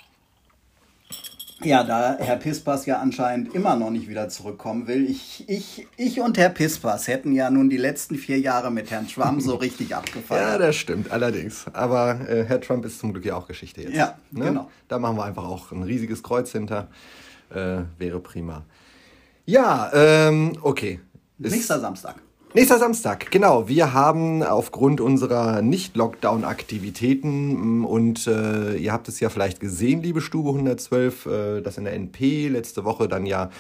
Ja, 1.64 1.84
da 1.84 2.18
Herr 2.20 2.38
Pispas 2.38 2.86
ja 2.86 3.00
anscheinend 3.00 3.54
immer 3.54 3.76
noch 3.76 3.90
nicht 3.92 4.08
wieder 4.10 4.30
zurückkommen 4.30 4.88
will. 4.88 5.10
Ich, 5.10 5.46
ich, 5.48 5.88
ich 5.98 6.20
und 6.20 6.38
Herr 6.38 6.50
Pispas 6.50 7.08
hätten 7.08 7.32
ja 7.34 7.50
nun 7.50 7.70
die 7.70 7.78
letzten 7.78 8.16
vier 8.16 8.40
Jahre 8.40 8.72
mit 8.72 8.90
Herrn 8.92 9.08
Schwamm 9.08 9.40
so 9.42 9.56
richtig 9.68 9.90
Ja, 9.90 9.98
abgefallen. 10.00 10.60
das 10.60 10.76
stimmt, 10.76 11.12
allerdings. 11.12 11.66
Aber 11.74 12.20
äh, 12.30 12.44
Herr 12.46 12.62
Trump 12.62 12.86
ist 12.86 13.00
zum 13.00 13.14
Glück 13.14 13.26
ja 13.26 13.36
auch 13.36 13.48
Geschichte 13.48 13.82
jetzt. 13.84 13.96
Ja, 13.96 14.18
genau. 14.32 14.70
Da 14.88 15.00
machen 15.00 15.18
wir 15.18 15.26
einfach 15.26 15.46
auch 15.46 15.72
ein 15.72 15.84
riesiges 15.84 16.24
Kreuz 16.24 16.52
hinter. 16.52 16.88
Äh, 17.54 17.82
wäre 17.98 18.20
prima. 18.20 18.64
Ja, 19.46 19.92
ähm, 19.94 20.58
okay. 20.62 21.00
Nächster 21.38 21.80
Samstag. 21.80 22.16
Nächster 22.54 22.80
Samstag, 22.80 23.32
genau. 23.32 23.70
Wir 23.70 23.94
haben 23.94 24.44
aufgrund 24.44 25.00
unserer 25.00 25.62
Nicht-Lockdown-Aktivitäten 25.62 27.80
mm, 27.80 27.86
und 27.86 28.28
äh, 28.28 28.76
ihr 28.76 28.92
habt 28.92 29.08
es 29.08 29.22
ja 29.22 29.30
vielleicht 29.30 29.62
gesehen, 29.62 30.04
liebe 30.04 30.20
Stube 30.20 30.50
112, 30.50 31.26
äh, 31.28 31.62
dass 31.62 31.78
in 31.78 31.86
der 31.86 31.94
NP 31.94 32.50
letzte 32.50 32.84
Woche 32.84 33.08
dann 33.08 33.26
ja 33.26 33.52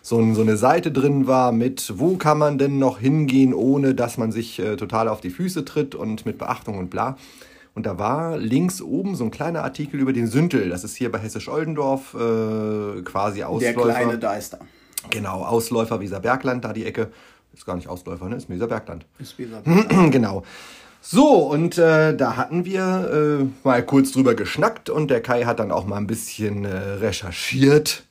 so, 0.00 0.32
so 0.32 0.40
eine 0.40 0.56
Seite 0.56 0.90
drin 0.90 1.26
war 1.26 1.52
mit, 1.52 1.92
wo 1.98 2.16
kann 2.16 2.38
man 2.38 2.56
denn 2.56 2.78
noch 2.78 2.98
hingehen, 2.98 3.52
ohne 3.52 3.94
dass 3.94 4.16
man 4.16 4.32
sich 4.32 4.58
äh, 4.58 4.76
total 4.76 5.08
auf 5.08 5.20
die 5.20 5.28
Füße 5.28 5.66
tritt 5.66 5.94
und 5.94 6.24
mit 6.24 6.38
Beachtung 6.38 6.78
und 6.78 6.88
bla. 6.88 7.18
Und 7.74 7.84
da 7.84 7.98
war 7.98 8.38
links 8.38 8.80
oben 8.80 9.16
so 9.16 9.24
ein 9.24 9.30
kleiner 9.30 9.64
Artikel 9.64 10.00
über 10.00 10.14
den 10.14 10.26
Sündel. 10.26 10.70
Das 10.70 10.82
ist 10.82 10.96
hier 10.96 11.12
bei 11.12 11.18
Hessisch-Oldendorf 11.18 12.14
äh, 12.14 13.02
quasi 13.02 13.40
Der 13.40 13.50
Ausläufer. 13.50 13.82
kleine 13.82 14.18
Deister. 14.18 14.60
Genau, 15.08 15.44
Ausläufer 15.44 16.00
Weserbergland, 16.00 16.64
da 16.64 16.72
die 16.72 16.84
Ecke. 16.84 17.10
Ist 17.52 17.66
gar 17.66 17.76
nicht 17.76 17.88
Ausläufer, 17.88 18.28
ne? 18.28 18.36
Ist 18.36 18.48
Weserbergland. 18.48 19.06
Ist 19.18 19.38
dieser 19.38 19.62
genau. 20.10 20.44
So, 21.02 21.38
und 21.50 21.78
äh, 21.78 22.14
da 22.14 22.36
hatten 22.36 22.64
wir 22.64 23.40
äh, 23.42 23.46
mal 23.64 23.84
kurz 23.84 24.12
drüber 24.12 24.34
geschnackt 24.34 24.90
und 24.90 25.10
der 25.10 25.22
Kai 25.22 25.44
hat 25.44 25.58
dann 25.58 25.72
auch 25.72 25.86
mal 25.86 25.96
ein 25.96 26.06
bisschen 26.06 26.64
äh, 26.64 26.76
recherchiert. 26.76 28.04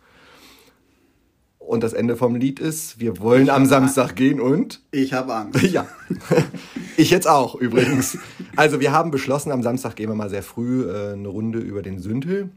Und 1.59 1.83
das 1.83 1.93
Ende 1.93 2.15
vom 2.15 2.33
Lied 2.33 2.59
ist, 2.59 2.99
wir 2.99 3.19
wollen 3.19 3.51
am 3.51 3.67
Samstag 3.67 4.15
gehen 4.15 4.41
und 4.41 4.81
Ich 4.89 5.13
habe 5.13 5.35
Angst. 5.35 5.61
ja, 5.71 5.85
ich 6.97 7.11
jetzt 7.11 7.27
auch 7.27 7.53
übrigens. 7.53 8.17
Also 8.55 8.79
wir 8.79 8.91
haben 8.91 9.11
beschlossen, 9.11 9.51
am 9.51 9.61
Samstag 9.61 9.95
gehen 9.95 10.09
wir 10.09 10.15
mal 10.15 10.31
sehr 10.31 10.41
früh 10.41 10.89
äh, 10.89 11.13
eine 11.13 11.27
Runde 11.27 11.59
über 11.59 11.83
den 11.83 11.99
Sündel. 11.99 12.49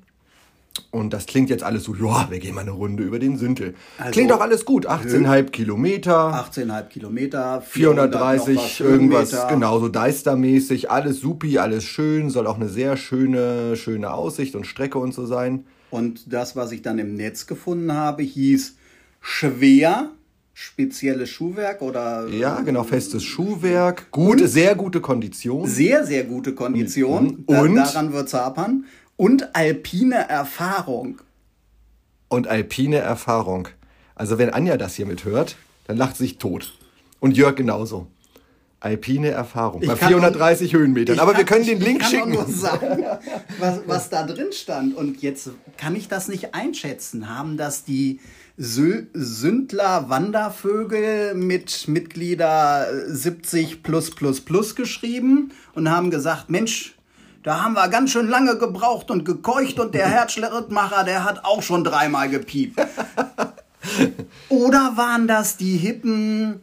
Und 0.90 1.12
das 1.12 1.26
klingt 1.26 1.50
jetzt 1.50 1.62
alles 1.62 1.84
so, 1.84 1.94
ja, 1.94 2.26
wir 2.30 2.38
gehen 2.38 2.54
mal 2.54 2.62
eine 2.62 2.70
Runde 2.70 3.02
über 3.02 3.18
den 3.18 3.36
Sündel. 3.36 3.74
Also- 3.98 4.10
klingt 4.12 4.30
doch 4.30 4.40
alles 4.40 4.64
gut. 4.64 4.86
18,5 4.86 5.50
Kilometer, 5.50 6.32
18,5 6.34 6.88
Kilometer, 6.88 7.62
430 7.62 8.54
noch 8.56 8.62
was 8.64 8.80
irgendwas, 8.80 9.32
Höhenmeter. 9.32 9.48
genau, 9.54 9.80
so 9.80 9.88
Deister-mäßig. 9.88 10.90
Alles 10.90 11.20
supi, 11.20 11.58
alles 11.58 11.84
schön. 11.84 12.30
Soll 12.30 12.46
auch 12.46 12.56
eine 12.56 12.68
sehr 12.68 12.96
schöne, 12.96 13.76
schöne 13.76 14.12
Aussicht 14.12 14.54
und 14.54 14.66
Strecke 14.66 14.98
und 14.98 15.12
so 15.12 15.26
sein. 15.26 15.64
Und 15.90 16.32
das, 16.32 16.56
was 16.56 16.72
ich 16.72 16.80
dann 16.80 16.98
im 16.98 17.14
Netz 17.16 17.46
gefunden 17.46 17.92
habe, 17.92 18.22
hieß 18.22 18.76
schwer, 19.20 20.10
spezielles 20.54 21.30
Schuhwerk 21.30 21.82
oder 21.82 22.28
Ja, 22.28 22.60
genau, 22.60 22.82
festes 22.84 23.24
Schuhwerk. 23.24 24.10
Gute, 24.10 24.48
sehr 24.48 24.74
gute 24.74 25.00
Kondition. 25.00 25.66
sehr, 25.66 26.04
sehr 26.06 26.24
gute 26.24 26.54
Kondition. 26.54 27.44
Da, 27.46 27.62
Und? 27.62 27.74
daran 27.76 28.12
wird 28.12 28.28
es 28.28 28.34
hapern. 28.34 28.84
Und 29.22 29.54
alpine 29.54 30.28
Erfahrung. 30.28 31.20
und 32.28 32.48
alpine 32.48 32.96
Erfahrung. 32.96 33.68
Also 34.16 34.36
wenn 34.38 34.50
Anja 34.50 34.76
das 34.76 34.94
hier 34.96 35.06
mithört, 35.06 35.54
dann 35.86 35.96
lacht 35.96 36.16
sie 36.16 36.24
sich 36.24 36.38
tot. 36.38 36.72
Und 37.20 37.36
Jörg 37.36 37.54
genauso. 37.54 38.08
Alpine 38.80 39.28
Erfahrung. 39.30 39.80
Bei 39.82 39.94
kann 39.94 40.08
430 40.08 40.72
Höhenmetern. 40.74 41.14
Ich 41.14 41.22
Aber 41.22 41.36
wir 41.36 41.44
kann- 41.44 41.58
können 41.62 41.66
den 41.66 41.78
ich 41.78 41.84
Link 41.86 42.00
kann 42.00 42.10
schicken. 42.10 42.36
Auch 42.36 42.46
nur 42.48 42.48
sagen, 42.48 43.04
was, 43.60 43.80
was 43.86 44.10
da 44.10 44.24
drin 44.26 44.50
stand. 44.52 44.96
Und 44.96 45.22
jetzt 45.22 45.50
kann 45.76 45.94
ich 45.94 46.08
das 46.08 46.26
nicht 46.26 46.52
einschätzen. 46.54 47.28
Haben 47.28 47.56
das 47.56 47.84
die 47.84 48.18
Sü 48.56 49.04
Sündler 49.12 50.08
Wandervögel 50.08 51.34
mit 51.34 51.86
Mitglieder 51.86 52.88
70 53.06 53.84
plus 53.84 54.10
plus 54.10 54.40
plus 54.40 54.74
geschrieben 54.74 55.52
und 55.76 55.88
haben 55.90 56.10
gesagt, 56.10 56.50
Mensch, 56.50 56.96
da 57.42 57.62
haben 57.62 57.74
wir 57.74 57.88
ganz 57.88 58.10
schön 58.10 58.28
lange 58.28 58.56
gebraucht 58.56 59.10
und 59.10 59.24
gekeucht 59.24 59.80
und 59.80 59.94
der 59.94 60.06
Herzschrittmacher, 60.06 61.04
der 61.04 61.24
hat 61.24 61.44
auch 61.44 61.62
schon 61.62 61.84
dreimal 61.84 62.28
gepiept. 62.28 62.80
Oder 64.48 64.92
waren 64.96 65.26
das 65.26 65.56
die 65.56 65.76
hippen 65.76 66.62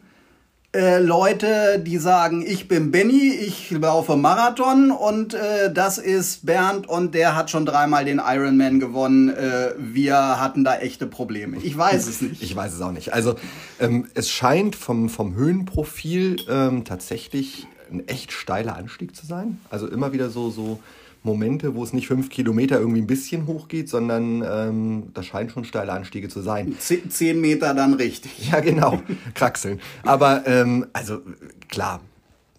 äh, 0.72 1.00
Leute, 1.00 1.82
die 1.84 1.98
sagen, 1.98 2.44
ich 2.46 2.68
bin 2.68 2.92
Benny, 2.92 3.32
ich 3.32 3.72
laufe 3.72 4.16
Marathon 4.16 4.92
und 4.92 5.34
äh, 5.34 5.72
das 5.72 5.98
ist 5.98 6.46
Bernd 6.46 6.88
und 6.88 7.14
der 7.14 7.34
hat 7.34 7.50
schon 7.50 7.66
dreimal 7.66 8.04
den 8.04 8.22
Ironman 8.24 8.78
gewonnen. 8.78 9.30
Äh, 9.30 9.74
wir 9.76 10.40
hatten 10.40 10.62
da 10.62 10.76
echte 10.76 11.06
Probleme. 11.06 11.56
Ich 11.62 11.76
weiß 11.76 12.06
es 12.06 12.20
nicht. 12.20 12.40
Ich 12.40 12.54
weiß 12.54 12.72
es 12.72 12.80
auch 12.80 12.92
nicht. 12.92 13.12
Also 13.12 13.34
ähm, 13.80 14.06
es 14.14 14.30
scheint 14.30 14.76
vom, 14.76 15.08
vom 15.08 15.34
Höhenprofil 15.34 16.36
ähm, 16.48 16.84
tatsächlich 16.84 17.66
ein 17.92 18.06
echt 18.08 18.32
steiler 18.32 18.76
Anstieg 18.76 19.14
zu 19.16 19.26
sein. 19.26 19.58
Also 19.70 19.86
immer 19.88 20.12
wieder 20.12 20.30
so, 20.30 20.50
so 20.50 20.80
Momente, 21.22 21.74
wo 21.74 21.84
es 21.84 21.92
nicht 21.92 22.06
fünf 22.06 22.30
Kilometer 22.30 22.78
irgendwie 22.80 23.00
ein 23.02 23.06
bisschen 23.06 23.46
hoch 23.46 23.68
geht, 23.68 23.88
sondern 23.90 24.42
ähm, 24.42 25.02
das 25.12 25.26
scheinen 25.26 25.50
schon 25.50 25.64
steile 25.64 25.92
Anstiege 25.92 26.28
zu 26.28 26.40
sein. 26.40 26.74
Ze- 26.78 27.08
Zehn 27.08 27.40
Meter 27.40 27.74
dann 27.74 27.94
richtig. 27.94 28.50
Ja, 28.50 28.60
genau. 28.60 29.02
Kraxeln. 29.34 29.80
Aber 30.02 30.46
ähm, 30.46 30.86
also 30.92 31.20
klar. 31.68 32.00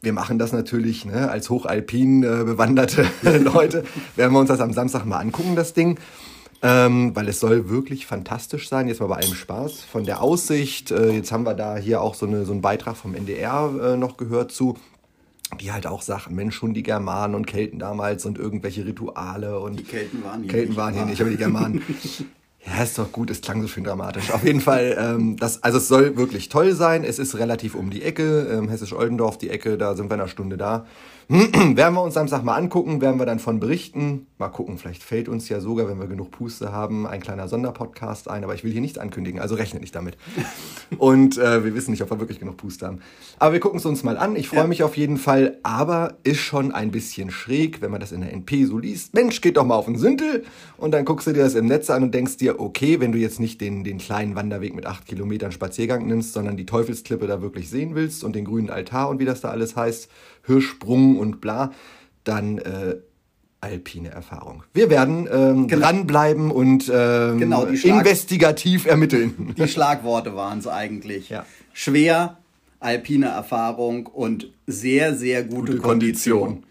Wir 0.03 0.13
machen 0.13 0.39
das 0.39 0.51
natürlich 0.51 1.05
ne, 1.05 1.29
als 1.29 1.51
hochalpin 1.51 2.23
äh, 2.23 2.43
bewanderte 2.43 3.05
Leute. 3.43 3.83
Werden 4.15 4.33
wir 4.33 4.39
uns 4.39 4.47
das 4.49 4.59
am 4.59 4.73
Samstag 4.73 5.05
mal 5.05 5.17
angucken, 5.19 5.55
das 5.55 5.73
Ding. 5.73 5.99
Ähm, 6.63 7.15
weil 7.15 7.27
es 7.27 7.39
soll 7.39 7.69
wirklich 7.69 8.07
fantastisch 8.07 8.67
sein. 8.67 8.87
Jetzt 8.87 8.99
mal 8.99 9.07
bei 9.07 9.17
allem 9.17 9.33
Spaß. 9.35 9.81
Von 9.81 10.03
der 10.05 10.21
Aussicht, 10.23 10.89
äh, 10.89 11.11
jetzt 11.11 11.31
haben 11.31 11.43
wir 11.43 11.53
da 11.55 11.77
hier 11.77 12.01
auch 12.01 12.15
so, 12.15 12.25
eine, 12.25 12.45
so 12.45 12.51
einen 12.51 12.61
Beitrag 12.61 12.97
vom 12.97 13.13
NDR 13.15 13.71
äh, 13.93 13.97
noch 13.97 14.17
gehört 14.17 14.51
zu, 14.51 14.75
die 15.59 15.71
halt 15.71 15.87
auch 15.87 16.01
sagen, 16.01 16.35
Mensch, 16.35 16.55
schon 16.55 16.73
die 16.73 16.83
Germanen 16.83 17.35
und 17.35 17.45
Kelten 17.45 17.79
damals 17.79 18.25
und 18.25 18.37
irgendwelche 18.37 18.85
Rituale 18.85 19.59
und 19.59 19.79
Die 19.79 19.83
Kelten 19.83 20.23
waren 20.23 20.41
hier 20.41 20.51
Kelten 20.51 20.69
nicht, 20.69 20.77
waren 20.77 20.93
hier 20.93 21.05
nicht, 21.05 21.21
aber 21.21 21.29
die 21.29 21.37
Germanen. 21.37 21.83
Ja, 22.65 22.83
ist 22.83 22.97
doch 22.99 23.11
gut, 23.11 23.31
es 23.31 23.41
klang 23.41 23.61
so 23.61 23.67
schön 23.67 23.83
dramatisch. 23.83 24.31
Auf 24.31 24.43
jeden 24.43 24.61
Fall, 24.61 24.95
ähm, 24.99 25.35
das, 25.37 25.63
also 25.63 25.79
es 25.79 25.87
soll 25.87 26.15
wirklich 26.15 26.47
toll 26.49 26.73
sein. 26.73 27.03
Es 27.03 27.17
ist 27.17 27.37
relativ 27.39 27.73
um 27.73 27.89
die 27.89 28.03
Ecke, 28.03 28.47
ähm, 28.51 28.69
Hessisch-Oldendorf, 28.69 29.37
die 29.39 29.49
Ecke, 29.49 29.77
da 29.79 29.95
sind 29.95 30.09
wir 30.11 30.15
in 30.15 30.21
einer 30.21 30.29
Stunde 30.29 30.57
da. 30.57 30.85
werden 31.29 31.93
wir 31.95 32.03
uns 32.03 32.13
Samstag 32.13 32.43
mal 32.43 32.55
angucken, 32.55 32.99
werden 32.99 33.17
wir 33.17 33.25
dann 33.25 33.39
von 33.39 33.59
berichten. 33.61 34.27
Mal 34.37 34.49
gucken, 34.49 34.77
vielleicht 34.77 35.01
fällt 35.01 35.29
uns 35.29 35.47
ja 35.47 35.61
sogar, 35.61 35.87
wenn 35.87 35.97
wir 35.97 36.07
genug 36.07 36.29
Puste 36.31 36.73
haben, 36.73 37.07
ein 37.07 37.21
kleiner 37.21 37.47
Sonderpodcast 37.47 38.29
ein, 38.29 38.43
aber 38.43 38.53
ich 38.53 38.65
will 38.65 38.71
hier 38.71 38.81
nichts 38.81 38.97
ankündigen, 38.97 39.39
also 39.39 39.55
rechne 39.55 39.79
nicht 39.79 39.95
damit. 39.95 40.17
Und 40.97 41.37
äh, 41.37 41.63
wir 41.63 41.73
wissen 41.73 41.91
nicht, 41.91 42.01
ob 42.03 42.11
wir 42.11 42.19
wirklich 42.19 42.39
genug 42.39 42.57
Puste 42.57 42.85
haben. 42.85 42.99
Aber 43.39 43.53
wir 43.53 43.59
gucken 43.61 43.79
es 43.79 43.85
uns 43.85 44.03
mal 44.03 44.17
an. 44.17 44.35
Ich 44.35 44.49
freue 44.49 44.59
Ja. 44.61 44.67
mich 44.67 44.83
auf 44.83 44.97
jeden 44.97 45.17
Fall, 45.17 45.57
aber 45.63 46.17
ist 46.23 46.39
schon 46.39 46.73
ein 46.73 46.91
bisschen 46.91 47.31
schräg, 47.31 47.81
wenn 47.81 47.91
man 47.91 48.01
das 48.01 48.11
in 48.11 48.21
der 48.21 48.33
NP 48.33 48.65
so 48.65 48.77
liest. 48.77 49.13
Mensch, 49.13 49.39
geht 49.39 49.55
doch 49.55 49.65
mal 49.65 49.75
auf 49.75 49.85
den 49.85 49.97
Sündel 49.97 50.43
und 50.77 50.91
dann 50.91 51.05
guckst 51.05 51.27
du 51.27 51.31
dir 51.31 51.43
das 51.43 51.55
im 51.55 51.65
Netz 51.67 51.89
an 51.89 52.03
und 52.03 52.13
denkst 52.13 52.37
dir, 52.37 52.50
okay, 52.59 52.99
wenn 52.99 53.11
du 53.11 53.17
jetzt 53.17 53.39
nicht 53.39 53.61
den, 53.61 53.83
den 53.83 53.97
kleinen 53.97 54.35
Wanderweg 54.35 54.73
mit 54.75 54.85
acht 54.85 55.05
Kilometern 55.05 55.51
Spaziergang 55.51 56.07
nimmst, 56.07 56.33
sondern 56.33 56.57
die 56.57 56.65
Teufelsklippe 56.65 57.27
da 57.27 57.41
wirklich 57.41 57.69
sehen 57.69 57.95
willst 57.95 58.23
und 58.23 58.35
den 58.35 58.45
grünen 58.45 58.69
Altar 58.69 59.09
und 59.09 59.19
wie 59.19 59.25
das 59.25 59.41
da 59.41 59.49
alles 59.49 59.75
heißt, 59.75 60.09
Hirschsprung 60.45 61.17
und 61.17 61.41
bla, 61.41 61.71
dann 62.23 62.57
äh, 62.59 62.95
alpine 63.61 64.09
Erfahrung. 64.09 64.63
Wir 64.73 64.89
werden 64.89 65.27
ähm, 65.31 65.67
Genau. 65.67 65.85
dranbleiben 65.85 66.51
und 66.51 66.91
ähm, 66.93 67.37
Genau, 67.37 67.65
investigativ 67.65 68.85
ermitteln. 68.85 69.53
Die 69.57 69.67
Schlagworte 69.67 70.35
waren 70.35 70.59
es 70.59 70.67
eigentlich. 70.67 71.29
Ja. 71.29 71.45
Schwer, 71.73 72.37
alpine 72.79 73.27
Erfahrung 73.27 74.07
und 74.07 74.51
sehr, 74.65 75.15
sehr 75.15 75.43
gute, 75.43 75.73
Gute 75.73 75.77
Kondition. 75.77 76.39
Kondition. 76.41 76.70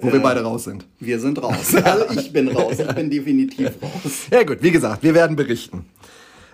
Wo 0.00 0.12
wir 0.12 0.20
beide 0.20 0.42
raus 0.42 0.64
sind. 0.64 0.86
Wir 0.98 1.20
sind 1.20 1.42
raus. 1.42 1.74
Also 1.84 2.18
ich 2.18 2.32
bin 2.32 2.48
raus. 2.48 2.76
Ich 2.78 2.94
bin 2.94 3.10
definitiv 3.10 3.70
raus. 3.82 4.28
Ja 4.30 4.42
gut, 4.44 4.58
wie 4.62 4.70
gesagt, 4.70 5.02
wir 5.02 5.14
werden 5.14 5.36
berichten. 5.36 5.84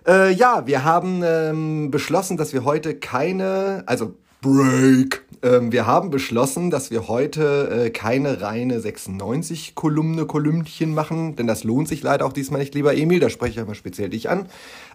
Äh, 0.07 0.33
ja, 0.33 0.67
wir 0.67 0.85
haben 0.85 1.23
ähm, 1.25 1.91
beschlossen, 1.91 2.37
dass 2.37 2.53
wir 2.53 2.65
heute 2.65 2.95
keine, 2.95 3.83
also 3.87 4.15
Break. 4.41 5.25
Ähm, 5.43 5.73
wir 5.73 5.87
haben 5.87 6.11
beschlossen, 6.11 6.71
dass 6.71 6.91
wir 6.91 7.09
heute 7.09 7.87
äh, 7.87 7.91
keine 7.91 8.41
reine 8.41 8.79
96-Kolumne, 8.79 10.27
Kolümnchen 10.27 10.95
machen, 10.95 11.37
denn 11.37 11.47
das 11.47 11.65
lohnt 11.65 11.89
sich 11.89 12.03
leider 12.03 12.25
auch 12.25 12.33
diesmal 12.33 12.61
nicht, 12.61 12.75
lieber 12.75 12.97
Emil, 12.97 13.21
da 13.21 13.29
spreche 13.29 13.61
ich 13.61 13.67
mal 13.67 13.75
speziell 13.75 14.11
dich 14.11 14.31
an, 14.31 14.47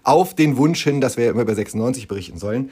auf 0.04 0.34
den 0.34 0.58
Wunsch 0.58 0.84
hin, 0.84 1.02
dass 1.02 1.18
wir 1.18 1.30
immer 1.30 1.42
über 1.42 1.56
96 1.56 2.08
berichten 2.08 2.38
sollen. 2.38 2.72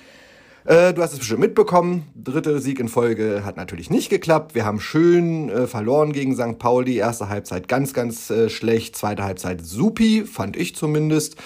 Äh, 0.66 0.94
du 0.94 1.02
hast 1.02 1.14
es 1.14 1.20
bestimmt 1.20 1.40
mitbekommen. 1.40 2.08
Dritte 2.16 2.60
Sieg 2.60 2.80
in 2.80 2.90
Folge 2.90 3.44
hat 3.46 3.58
natürlich 3.58 3.90
nicht 3.90 4.10
geklappt. 4.10 4.56
Wir 4.56 4.66
haben 4.66 4.80
schön 4.80 5.50
äh, 5.50 5.68
verloren 5.68 6.12
gegen 6.12 6.36
St. 6.36 6.60
Pauli. 6.60 6.98
Erste 6.98 7.30
Halbzeit 7.30 7.68
ganz, 7.68 7.94
ganz 7.94 8.30
äh, 8.30 8.50
schlecht. 8.50 8.96
Zweite 8.96 9.24
Halbzeit 9.24 9.66
supi, 9.66 10.26
fand 10.26 10.58
ich 10.58 10.76
zumindest. 10.76 11.38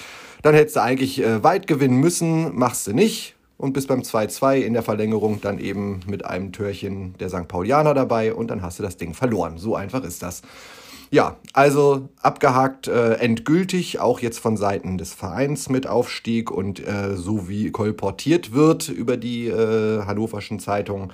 Dann 0.42 0.56
hättest 0.56 0.78
du 0.78 0.82
eigentlich 0.82 1.22
äh, 1.22 1.44
weit 1.44 1.68
gewinnen 1.68 2.00
müssen, 2.00 2.56
machst 2.56 2.88
du 2.88 2.94
nicht. 2.94 3.36
Und 3.56 3.74
bist 3.74 3.88
beim 3.88 4.02
2-2 4.02 4.58
in 4.58 4.74
der 4.74 4.84
Verlängerung 4.84 5.40
dann 5.40 5.60
eben 5.60 6.02
mit 6.08 6.26
einem 6.26 6.52
Türchen 6.52 7.14
der 7.20 7.30
St. 7.30 7.48
Paulianer 7.48 7.94
dabei 7.94 8.34
und 8.34 8.50
dann 8.50 8.62
hast 8.62 8.80
du 8.80 8.84
das 8.84 8.98
Ding 8.98 9.14
verloren. 9.14 9.58
So 9.58 9.76
einfach 9.76 10.04
ist 10.04 10.22
das. 10.22 10.42
Ja, 11.14 11.38
also 11.54 12.10
abgehakt 12.24 12.88
äh, 12.88 13.14
endgültig, 13.18 14.00
auch 14.00 14.20
jetzt 14.20 14.40
von 14.40 14.58
Seiten 14.58 14.98
des 14.98 15.14
Vereins 15.14 15.70
mit 15.70 15.86
Aufstieg 15.86 16.50
und 16.50 16.80
äh, 16.80 17.16
so 17.16 17.48
wie 17.48 17.70
kolportiert 17.70 18.52
wird 18.52 18.90
über 18.90 19.16
die 19.16 19.46
äh, 19.46 20.02
hannoverschen 20.06 20.58
Zeitungen, 20.58 21.14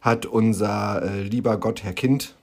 hat 0.00 0.24
unser 0.24 1.02
äh, 1.02 1.22
lieber 1.22 1.56
Gott, 1.56 1.82
Herr 1.82 1.94
Kind, 1.94 2.36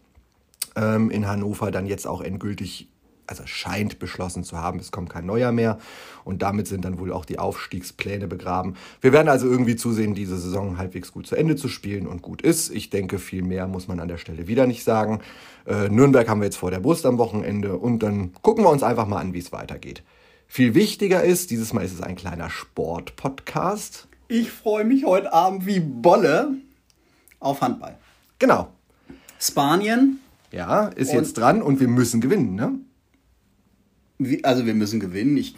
ähm, 0.76 1.10
in 1.10 1.30
Hannover 1.30 1.72
dann 1.72 1.86
jetzt 1.86 2.08
auch 2.08 2.20
endgültig, 2.20 2.90
also 3.28 3.44
scheint 3.46 4.00
beschlossen 4.00 4.44
zu 4.44 4.58
haben, 4.58 4.80
es 4.80 4.92
kommt 4.92 5.10
kein 5.10 5.26
neuer 5.26 5.52
mehr. 5.52 5.78
Und 6.24 6.42
damit 6.42 6.68
sind 6.68 6.84
dann 6.86 6.98
wohl 7.00 7.12
auch 7.14 7.26
die 7.26 7.40
Aufstiegspläne 7.40 8.28
begraben. 8.28 8.76
Wir 9.02 9.14
werden 9.14 9.30
also 9.30 9.48
irgendwie 9.48 9.76
zusehen, 9.76 10.14
diese 10.16 10.38
Saison 10.38 10.78
halbwegs 10.78 11.12
gut 11.12 11.28
zu 11.28 11.36
Ende 11.36 11.56
zu 11.56 11.68
spielen 11.70 12.08
und 12.08 12.22
gut 12.22 12.42
ist. 12.42 12.70
Ich 12.70 12.90
denke, 12.90 13.20
viel 13.20 13.44
mehr 13.44 13.68
muss 13.68 13.88
man 13.88 14.00
an 14.00 14.08
der 14.08 14.18
Stelle 14.18 14.48
wieder 14.48 14.66
nicht 14.68 14.84
sagen. 14.84 15.20
Äh, 15.66 15.90
Nürnberg 15.90 16.28
haben 16.28 16.42
wir 16.42 16.46
jetzt 16.46 16.58
vor 16.58 16.72
der 16.72 16.80
Brust 16.80 17.06
am 17.06 17.18
Wochenende 17.18 17.78
und 17.78 18.00
dann 18.04 18.34
gucken 18.42 18.64
wir 18.64 18.70
uns 18.70 18.84
einfach 18.84 19.08
mal 19.08 19.20
an, 19.20 19.34
wie 19.34 19.40
es 19.40 19.52
weitergeht. 19.52 20.04
Viel 20.48 20.74
wichtiger 20.76 21.24
ist, 21.24 21.52
dieses 21.52 21.74
Mal 21.74 21.84
ist 21.84 21.94
es 21.94 22.02
ein 22.02 22.16
kleiner 22.16 22.50
Sport-Podcast. 22.50 24.08
Ich 24.30 24.52
freue 24.52 24.86
mich 24.86 25.06
heute 25.06 25.32
Abend 25.34 25.66
wie 25.66 25.80
Bolle 25.80 26.52
auf 27.40 27.62
Handball. 27.62 27.98
Genau. 28.40 28.70
Spanien, 29.40 30.20
Ja, 30.52 30.88
ist 30.88 31.10
Und- 31.12 31.18
jetzt 31.18 31.38
dran 31.38 31.62
und 31.62 31.80
wir 31.82 31.88
müssen 31.90 32.22
gewinnen, 32.22 32.56
ne? 32.56 32.72
Also 34.44 34.66
wir 34.66 34.74
müssen 34.74 35.00
gewinnen. 35.00 35.38
Ich 35.38 35.56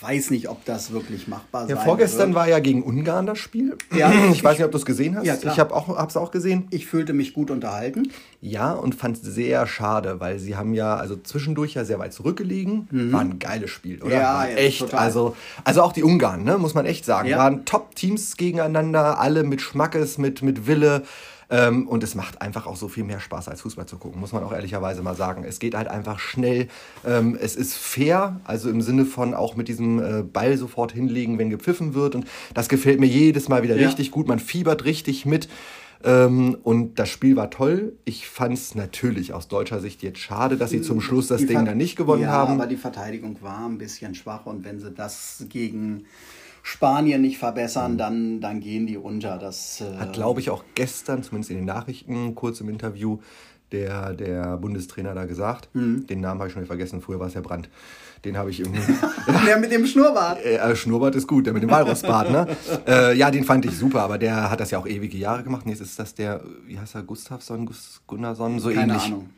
weiß 0.00 0.30
nicht, 0.30 0.48
ob 0.48 0.64
das 0.64 0.92
wirklich 0.92 1.26
machbar 1.26 1.68
Ja, 1.68 1.76
sein 1.76 1.84
vorgestern 1.84 2.28
wird. 2.28 2.36
war 2.36 2.48
ja 2.48 2.58
gegen 2.60 2.82
Ungarn 2.82 3.26
das 3.26 3.38
Spiel. 3.38 3.76
Ja. 3.96 4.12
ich 4.32 4.44
weiß 4.44 4.58
nicht, 4.58 4.64
ob 4.64 4.70
du 4.70 4.78
es 4.78 4.84
gesehen 4.84 5.16
hast. 5.16 5.24
Ja, 5.24 5.36
klar. 5.36 5.52
Ich 5.54 5.58
habe 5.58 5.74
auch, 5.74 5.88
hab's 5.88 6.16
auch 6.16 6.30
gesehen. 6.30 6.68
Ich 6.70 6.86
fühlte 6.86 7.12
mich 7.12 7.32
gut 7.32 7.50
unterhalten. 7.50 8.10
Ja, 8.40 8.72
und 8.72 8.94
fand 8.94 9.16
es 9.16 9.22
sehr 9.22 9.66
schade, 9.66 10.20
weil 10.20 10.38
sie 10.38 10.54
haben 10.54 10.74
ja 10.74 10.96
also 10.96 11.16
zwischendurch 11.16 11.74
ja 11.74 11.84
sehr 11.84 11.98
weit 11.98 12.12
zurückgelegen. 12.12 12.88
War 13.12 13.20
ein 13.20 13.38
geiles 13.38 13.70
Spiel, 13.70 13.96
oder? 14.02 14.06
Mhm. 14.14 14.20
Ja, 14.20 14.34
War 14.34 14.48
echt. 14.50 14.80
total. 14.80 15.00
Also, 15.00 15.36
also 15.64 15.82
auch 15.82 15.92
die 15.92 16.02
Ungarn, 16.02 16.44
ne, 16.44 16.58
muss 16.58 16.74
man 16.74 16.86
echt 16.86 17.04
sagen. 17.04 17.28
Ja. 17.28 17.38
Waren 17.38 17.64
Top-Teams 17.64 18.36
gegeneinander, 18.36 19.18
alle 19.18 19.42
mit 19.44 19.60
Schmackes, 19.60 20.18
mit, 20.18 20.42
mit 20.42 20.66
Wille. 20.66 21.02
Ähm, 21.48 21.86
und 21.86 22.02
es 22.02 22.16
macht 22.16 22.42
einfach 22.42 22.66
auch 22.66 22.74
so 22.76 22.88
viel 22.88 23.04
mehr 23.04 23.20
Spaß, 23.20 23.48
als 23.48 23.60
Fußball 23.60 23.86
zu 23.86 23.98
gucken, 23.98 24.20
muss 24.20 24.32
man 24.32 24.42
auch 24.42 24.52
ehrlicherweise 24.52 25.02
mal 25.02 25.14
sagen. 25.14 25.44
Es 25.44 25.60
geht 25.60 25.76
halt 25.76 25.86
einfach 25.86 26.18
schnell. 26.18 26.66
Ähm, 27.06 27.38
es 27.40 27.54
ist 27.54 27.74
fair, 27.74 28.40
also 28.44 28.68
im 28.68 28.80
Sinne 28.82 29.04
von 29.04 29.32
auch 29.32 29.54
mit 29.54 29.68
diesem 29.68 29.98
äh, 30.02 30.22
Ball 30.22 30.56
sofort 30.58 30.90
hinlegen, 30.92 31.38
wenn 31.38 31.48
gepfiffen 31.50 31.94
wird. 31.94 32.16
Und 32.16 32.26
das 32.54 32.68
gefällt 32.68 32.98
mir 32.98 33.06
jedes 33.06 33.48
Mal 33.48 33.62
wieder 33.62 33.76
Ja. 33.76 33.86
richtig 33.86 34.10
gut. 34.10 34.26
Man 34.26 34.40
fiebert 34.40 34.84
richtig 34.84 35.24
mit. 35.24 35.48
Ähm, 36.04 36.56
und 36.62 36.98
das 36.98 37.08
Spiel 37.08 37.36
war 37.36 37.50
toll. 37.50 37.94
Ich 38.04 38.28
fand 38.28 38.54
es 38.54 38.74
natürlich 38.74 39.32
aus 39.32 39.48
deutscher 39.48 39.80
Sicht 39.80 40.02
jetzt 40.02 40.18
schade, 40.18 40.56
dass 40.56 40.70
sie 40.70 40.82
zum 40.82 41.00
Schluss 41.00 41.28
das 41.28 41.40
Die 41.40 41.46
Ding 41.46 41.58
Ver- 41.58 41.64
dann 41.64 41.78
nicht 41.78 41.96
gewonnen 41.96 42.22
ja, 42.22 42.30
haben. 42.32 42.54
aber 42.54 42.66
die 42.66 42.76
Verteidigung 42.76 43.38
war 43.40 43.66
ein 43.66 43.78
bisschen 43.78 44.14
schwach 44.14 44.46
und 44.46 44.64
wenn 44.64 44.78
sie 44.78 44.90
das 44.90 45.46
gegen 45.48 46.04
Spanien 46.66 47.22
nicht 47.22 47.38
verbessern, 47.38 47.96
dann, 47.96 48.40
dann 48.40 48.58
gehen 48.58 48.88
die 48.88 48.96
unter. 48.96 49.38
Das 49.38 49.80
äh, 49.80 49.98
Hat, 49.98 50.14
glaube 50.14 50.40
ich, 50.40 50.50
auch 50.50 50.64
gestern, 50.74 51.22
zumindest 51.22 51.52
in 51.52 51.58
den 51.58 51.64
Nachrichten, 51.64 52.34
kurz 52.34 52.60
im 52.60 52.68
Interview, 52.68 53.18
der, 53.70 54.14
der 54.14 54.56
Bundestrainer 54.56 55.14
da 55.14 55.26
gesagt. 55.26 55.68
Mhm. 55.74 56.08
Den 56.08 56.20
Namen 56.20 56.40
habe 56.40 56.48
ich 56.48 56.54
schon 56.54 56.62
wieder 56.62 56.66
vergessen, 56.66 57.00
früher 57.00 57.20
war 57.20 57.28
es 57.28 57.34
ja 57.34 57.40
Brandt. 57.40 57.68
Den 58.24 58.36
habe 58.36 58.50
ich 58.50 58.58
irgendwie. 58.58 58.80
der 59.46 59.58
mit 59.60 59.70
dem 59.70 59.86
Schnurrbart. 59.86 60.44
Äh, 60.44 60.74
Schnurrbart 60.74 61.14
ist 61.14 61.28
gut, 61.28 61.46
der 61.46 61.52
mit 61.52 61.62
dem 61.62 61.70
Walrossbart, 61.70 62.32
ne? 62.32 62.48
äh, 62.88 63.16
ja, 63.16 63.30
den 63.30 63.44
fand 63.44 63.64
ich 63.64 63.78
super, 63.78 64.02
aber 64.02 64.18
der 64.18 64.50
hat 64.50 64.58
das 64.58 64.72
ja 64.72 64.80
auch 64.80 64.88
ewige 64.88 65.16
Jahre 65.16 65.44
gemacht. 65.44 65.66
Nee, 65.66 65.72
ist 65.72 66.00
das 66.00 66.16
der, 66.16 66.42
wie 66.66 66.80
heißt 66.80 66.96
er, 66.96 67.04
Gustafsson, 67.04 67.66
Gus, 67.66 68.02
Gunnarsson, 68.08 68.58
so 68.58 68.70
Keine 68.70 68.94
ähnlich. 68.94 69.06
Ahnung. 69.06 69.30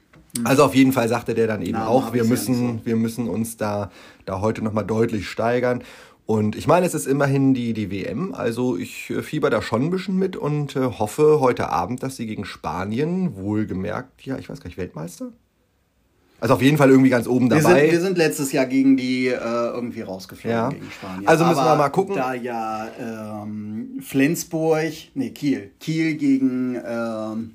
Also 0.45 0.65
auf 0.65 0.75
jeden 0.75 0.93
Fall 0.93 1.09
sagte 1.09 1.35
der 1.35 1.47
dann 1.47 1.61
eben 1.61 1.73
Namen 1.73 1.89
auch, 1.89 2.15
wir 2.15 2.23
ich 2.23 2.27
ja 2.27 2.31
müssen, 2.31 2.75
nicht 2.77 2.87
wir 2.87 2.97
müssen 2.97 3.29
uns 3.29 3.59
da, 3.59 3.91
da 4.25 4.41
heute 4.41 4.63
nochmal 4.63 4.87
deutlich 4.87 5.29
steigern. 5.29 5.83
Und 6.31 6.57
ich 6.57 6.67
meine, 6.67 6.85
es 6.85 6.93
ist 6.93 7.07
immerhin 7.07 7.55
die, 7.55 7.73
die 7.73 7.91
WM, 7.91 8.35
also 8.35 8.77
ich 8.77 9.09
äh, 9.09 9.23
fieber 9.23 9.49
da 9.49 9.63
schon 9.63 9.85
ein 9.85 9.91
bisschen 9.91 10.19
mit 10.19 10.37
und 10.37 10.77
äh, 10.77 10.81
hoffe 10.81 11.41
heute 11.41 11.71
Abend, 11.71 12.03
dass 12.03 12.17
sie 12.17 12.27
gegen 12.27 12.45
Spanien, 12.45 13.35
wohlgemerkt, 13.35 14.27
ja, 14.27 14.37
ich 14.37 14.51
weiß 14.51 14.61
gar 14.61 14.67
nicht, 14.69 14.77
Weltmeister? 14.77 15.33
Also 16.39 16.53
auf 16.53 16.61
jeden 16.61 16.77
Fall 16.77 16.91
irgendwie 16.91 17.09
ganz 17.09 17.27
oben 17.27 17.51
Wir 17.51 17.63
dabei. 17.63 17.81
sind, 17.81 17.93
wir 17.93 18.01
sind 18.03 18.19
letztes 18.19 18.53
Jahr 18.53 18.67
gegen 18.67 18.99
die 18.99 19.29
äh, 19.29 19.39
irgendwie 19.39 20.03
rausgeflogen 20.03 20.51
Ja. 20.59 20.69
gegen 20.69 20.91
Spanien. 20.91 21.27
Also 21.27 21.47
müssen 21.47 21.57
wir 21.57 21.63
Aber 21.63 21.79
mal 21.79 21.89
gucken. 21.89 22.15
Da 22.17 22.35
ja 22.35 22.89
ähm, 23.01 23.99
Flensburg, 24.03 24.93
nee, 25.15 25.31
Kiel. 25.31 25.71
Kiel 25.81 26.15
gegen, 26.17 26.75
ähm, 26.87 27.53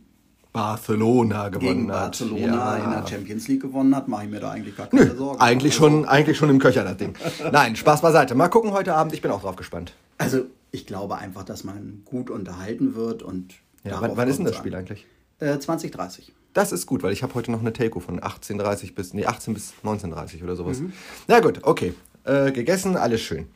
Barcelona 0.53 1.49
gewonnen 1.49 1.67
gegen 1.87 1.91
hat. 1.91 2.11
Barcelona 2.11 2.77
in 2.77 2.91
der 2.91 3.07
Champions 3.07 3.47
League 3.47 3.63
gewonnen 3.63 3.95
hat, 3.95 4.07
mache 4.07 4.25
ich 4.25 4.29
mir 4.29 4.39
da 4.39 4.51
eigentlich 4.51 4.77
gar 4.77 4.87
keine 4.87 5.15
Sorgen. 5.15 5.41
Eigentlich 5.41 5.73
schon, 5.73 6.05
eigentlich 6.05 6.37
schon 6.37 6.49
im 6.49 6.59
Köcher, 6.59 6.83
das 6.83 6.97
Ding. 6.97 7.15
Nein, 7.51 7.75
Spaß 7.75 8.01
beiseite. 8.01 8.35
Mal 8.35 8.49
gucken 8.49 8.71
heute 8.71 8.93
Abend, 8.93 9.13
ich 9.13 9.21
bin 9.21 9.31
auch 9.31 9.41
drauf 9.41 9.55
gespannt. 9.55 9.93
Also 10.19 10.45
ich 10.71 10.85
glaube 10.85 11.17
einfach, 11.17 11.43
dass 11.43 11.63
man 11.63 12.03
gut 12.05 12.29
unterhalten 12.29 12.95
wird 12.95 13.23
und 13.23 13.55
Ja, 13.83 13.99
wann, 13.99 14.15
wann 14.15 14.27
ist 14.27 14.37
denn 14.37 14.45
das 14.45 14.55
Spiel 14.55 14.73
an. 14.75 14.81
eigentlich? 14.81 15.05
Äh, 15.39 15.57
2030. 15.57 16.31
Das 16.53 16.71
ist 16.71 16.85
gut, 16.85 17.01
weil 17.01 17.11
ich 17.13 17.23
habe 17.23 17.33
heute 17.33 17.51
noch 17.51 17.61
eine 17.61 17.73
Telco 17.73 17.99
von 17.99 18.19
18.30 18.19 18.93
bis, 18.93 19.13
nee, 19.15 19.25
18 19.25 19.55
bis 19.55 19.73
19.30 19.83 20.43
oder 20.43 20.55
sowas. 20.55 20.81
Na 21.27 21.39
gut, 21.39 21.61
okay. 21.63 21.95
Äh, 22.25 22.51
gegessen, 22.51 22.95
alles 22.95 23.21
schön. 23.21 23.47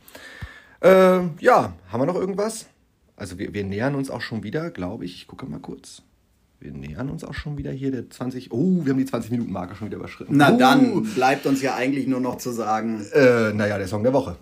Äh, 0.81 1.19
ja, 1.39 1.73
haben 1.91 2.01
wir 2.01 2.05
noch 2.07 2.15
irgendwas? 2.15 2.65
Also 3.15 3.38
wir, 3.38 3.53
wir 3.53 3.63
nähern 3.63 3.93
uns 3.95 4.10
auch 4.10 4.21
schon 4.21 4.43
wieder, 4.43 4.71
glaube 4.71 5.05
ich. 5.05 5.15
Ich 5.15 5.27
gucke 5.27 5.45
mal 5.45 5.60
kurz. 5.60 6.01
Wir 6.60 6.72
nähern 6.72 7.10
uns 7.10 7.24
auch 7.24 7.36
schon 7.36 7.58
wieder 7.58 7.72
hier 7.72 7.91
der 7.91 8.10
20. 8.10 8.52
Oh, 8.52 8.84
wir 8.84 8.91
haben 8.93 8.98
die 8.98 9.06
20-Minuten-Marke 9.06 9.76
schon 9.76 9.88
wieder 9.88 9.98
überschritten. 9.98 10.38
Na 10.38 10.54
uh, 10.54 10.58
dann 10.58 11.04
bleibt 11.04 11.46
uns 11.46 11.62
ja 11.62 11.76
eigentlich 11.76 12.08
nur 12.08 12.20
noch 12.20 12.38
zu 12.38 12.52
sagen, 12.52 13.06
Äh, 13.13 13.54
naja, 13.54 13.78
der 13.78 13.88
Song 13.88 14.02
der 14.04 14.13
Woche. 14.13 14.38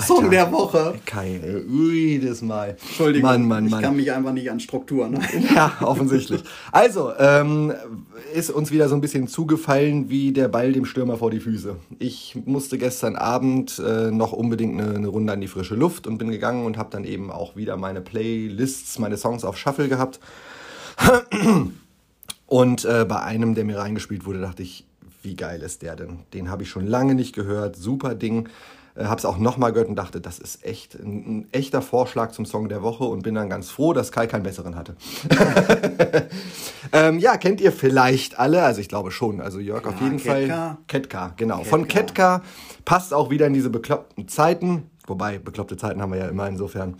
Song 0.00 0.28
der 0.28 0.50
Woche. 0.50 0.94
Äh, 1.16 1.60
jedes 1.70 2.42
Mal. 2.42 2.70
Entschuldigung, 2.70 3.30
Mann, 3.30 3.46
Mann, 3.46 3.66
ich 3.66 3.70
Mann. 3.70 3.82
kann 3.82 3.94
mich 3.94 4.10
einfach 4.10 4.32
nicht 4.32 4.50
an 4.50 4.58
Strukturen 4.58 5.16
halten. 5.16 5.44
Ja, 5.54 5.72
offensichtlich. 5.82 6.42
Also, 6.72 7.12
ähm, 7.16 7.72
ist 8.34 8.50
uns 8.50 8.72
wieder 8.72 8.88
so 8.88 8.96
ein 8.96 9.00
bisschen 9.00 9.28
zugefallen 9.28 10.10
wie 10.10 10.32
der 10.32 10.48
Ball 10.48 10.72
dem 10.72 10.84
Stürmer 10.84 11.16
vor 11.16 11.30
die 11.30 11.38
Füße. 11.38 11.76
Ich 12.00 12.36
musste 12.44 12.76
gestern 12.76 13.14
Abend 13.14 13.78
äh, 13.78 14.10
noch 14.10 14.32
unbedingt 14.32 14.80
eine, 14.80 14.96
eine 14.96 15.06
Runde 15.06 15.32
an 15.32 15.40
die 15.40 15.46
frische 15.46 15.76
Luft 15.76 16.08
und 16.08 16.18
bin 16.18 16.28
gegangen 16.32 16.66
und 16.66 16.76
habe 16.76 16.90
dann 16.90 17.04
eben 17.04 17.30
auch 17.30 17.54
wieder 17.54 17.76
meine 17.76 18.00
Playlists, 18.00 18.98
meine 18.98 19.16
Songs 19.16 19.44
auf 19.44 19.56
Shuffle 19.56 19.88
gehabt. 19.88 20.18
Und 22.46 22.84
äh, 22.84 23.04
bei 23.08 23.20
einem, 23.22 23.54
der 23.54 23.64
mir 23.64 23.78
reingespielt 23.78 24.26
wurde, 24.26 24.40
dachte 24.40 24.62
ich, 24.62 24.86
wie 25.22 25.34
geil 25.36 25.62
ist 25.62 25.82
der 25.82 25.96
denn? 25.96 26.20
Den 26.34 26.50
habe 26.50 26.62
ich 26.62 26.68
schon 26.70 26.86
lange 26.86 27.14
nicht 27.14 27.34
gehört. 27.34 27.76
Super 27.76 28.14
Ding. 28.14 28.48
Äh, 28.94 29.04
habe 29.06 29.18
es 29.18 29.24
auch 29.24 29.38
nochmal 29.38 29.72
gehört 29.72 29.88
und 29.88 29.96
dachte, 29.96 30.20
das 30.20 30.38
ist 30.38 30.64
echt 30.64 30.94
ein, 30.94 31.38
ein 31.40 31.48
echter 31.52 31.82
Vorschlag 31.82 32.30
zum 32.32 32.46
Song 32.46 32.68
der 32.68 32.82
Woche 32.82 33.04
und 33.04 33.22
bin 33.22 33.34
dann 33.34 33.48
ganz 33.48 33.70
froh, 33.70 33.92
dass 33.92 34.12
Kai 34.12 34.26
keinen 34.26 34.42
besseren 34.44 34.76
hatte. 34.76 34.94
ähm, 36.92 37.18
ja, 37.18 37.36
kennt 37.38 37.60
ihr 37.60 37.72
vielleicht 37.72 38.38
alle? 38.38 38.62
Also 38.62 38.80
ich 38.80 38.88
glaube 38.88 39.10
schon. 39.10 39.40
Also 39.40 39.58
Jörg 39.58 39.86
auf 39.86 39.98
Ja, 40.00 40.06
jeden 40.06 40.18
Ketka. 40.18 40.32
Fall. 40.66 40.78
Ketka, 40.86 41.32
genau. 41.36 41.64
Von 41.64 41.88
Ketka 41.88 42.42
passt 42.84 43.14
auch 43.14 43.30
wieder 43.30 43.46
in 43.46 43.54
diese 43.54 43.70
bekloppten 43.70 44.28
Zeiten. 44.28 44.90
Wobei, 45.06 45.38
bekloppte 45.38 45.76
Zeiten 45.76 46.00
haben 46.00 46.12
wir 46.12 46.18
ja 46.20 46.28
immer 46.28 46.46
insofern. 46.48 46.96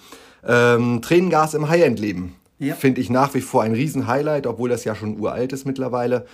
Ähm, 0.47 1.01
Tränengas 1.01 1.55
im 1.55 1.69
High-End-Leben. 1.69 2.35
Ja. 2.59 2.75
Finde 2.75 3.01
ich 3.01 3.11
nach 3.11 3.35
wie 3.35 3.41
vor 3.41 3.63
ein 3.63 3.73
Riesen-Highlight, 3.73 4.47
obwohl 4.47 4.69
das 4.69 4.85
ja 4.85 4.95
schon 4.95 5.19
uralt 5.19 5.53
ist 5.53 5.65
mittlerweile. 5.65 6.27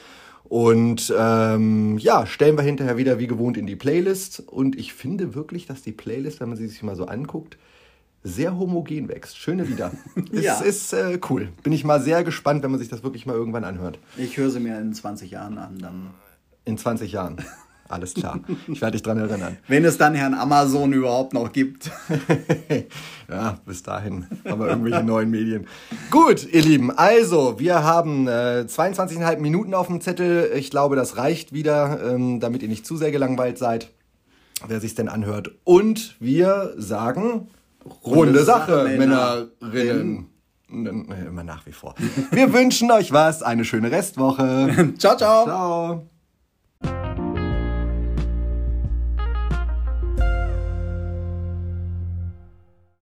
Und 0.44 1.14
ähm, 1.16 1.96
ja, 1.98 2.26
stellen 2.26 2.56
wir 2.56 2.64
hinterher 2.64 2.96
wieder 2.96 3.18
wie 3.18 3.26
gewohnt 3.26 3.56
in 3.56 3.66
die 3.66 3.76
Playlist. 3.76 4.40
Und 4.40 4.76
ich 4.76 4.92
finde 4.92 5.35
wirklich, 5.35 5.66
dass 5.66 5.83
die 5.83 5.92
Playlist, 5.92 6.40
wenn 6.40 6.48
man 6.48 6.59
sie 6.59 6.66
sich 6.66 6.83
mal 6.83 6.96
so 6.96 7.06
anguckt, 7.06 7.56
sehr 8.22 8.59
homogen 8.59 9.09
wächst. 9.09 9.38
Schöne 9.38 9.64
Lieder. 9.64 9.92
Ja. 10.33 10.61
Es 10.61 10.61
ist 10.61 10.92
äh, 10.92 11.18
cool. 11.28 11.48
Bin 11.62 11.72
ich 11.72 11.85
mal 11.85 12.00
sehr 12.00 12.24
gespannt, 12.24 12.62
wenn 12.62 12.70
man 12.70 12.80
sich 12.80 12.88
das 12.88 13.02
wirklich 13.02 13.26
mal 13.26 13.35
irgendwann 13.35 13.64
anhört. 13.64 13.98
Ich 14.16 14.37
höre 14.37 14.50
sie 14.50 14.61
mir 14.61 14.78
in 14.78 14.92
20 14.92 15.30
Jahren 15.30 15.59
an, 15.59 15.78
dann. 15.78 16.11
In 16.64 16.78
20 16.78 17.12
Jahren. 17.12 17.37
Alles 17.90 18.14
klar. 18.14 18.38
Ich 18.68 18.81
werde 18.81 18.92
dich 18.92 19.03
dran 19.03 19.18
erinnern. 19.18 19.57
Wenn 19.68 19.85
es 19.85 19.98
dann 19.98 20.14
Herrn 20.14 20.35
Amazon 20.35 20.92
überhaupt 20.92 21.35
noch 21.35 21.50
gibt. 21.50 21.90
ja, 23.29 23.59
bis 23.66 23.83
dahin 23.83 24.26
haben 24.48 24.61
wir 24.61 24.68
irgendwelche 24.68 25.03
neuen 25.03 25.29
Medien. 25.29 25.66
Gut, 26.11 26.46
ihr 26.53 26.62
Lieben, 26.62 26.92
also 26.92 27.59
wir 27.59 27.83
haben 27.83 28.29
äh, 28.29 28.64
22,5 28.68 29.38
Minuten 29.38 29.74
auf 29.74 29.88
dem 29.88 30.00
Zettel. 30.00 30.53
Ich 30.55 30.70
glaube, 30.70 30.94
das 30.94 31.16
reicht 31.16 31.53
wieder, 31.53 32.14
ähm, 32.14 32.38
damit 32.38 32.62
ihr 32.62 32.68
nicht 32.68 32.87
zu 32.87 32.96
sehr 32.96 33.11
gelangweilt 33.11 33.59
seid, 33.59 33.90
wer 34.68 34.79
sich 34.79 34.94
denn 34.94 35.09
anhört. 35.09 35.50
Und 35.64 36.14
wir 36.20 36.74
sagen 36.76 37.48
runde 38.05 38.44
Sache, 38.44 38.85
Sache, 38.85 38.98
Männerinnen. 38.98 40.26
Immer 40.68 41.42
nach 41.42 41.66
wie 41.66 41.72
vor. 41.72 41.96
Wir 42.31 42.53
wünschen 42.53 42.92
euch 42.92 43.12
was, 43.12 43.42
eine 43.42 43.64
schöne 43.64 43.90
Restwoche. 43.90 44.94
ciao, 44.96 45.16
ciao. 45.16 45.44
Ciao. 45.44 46.07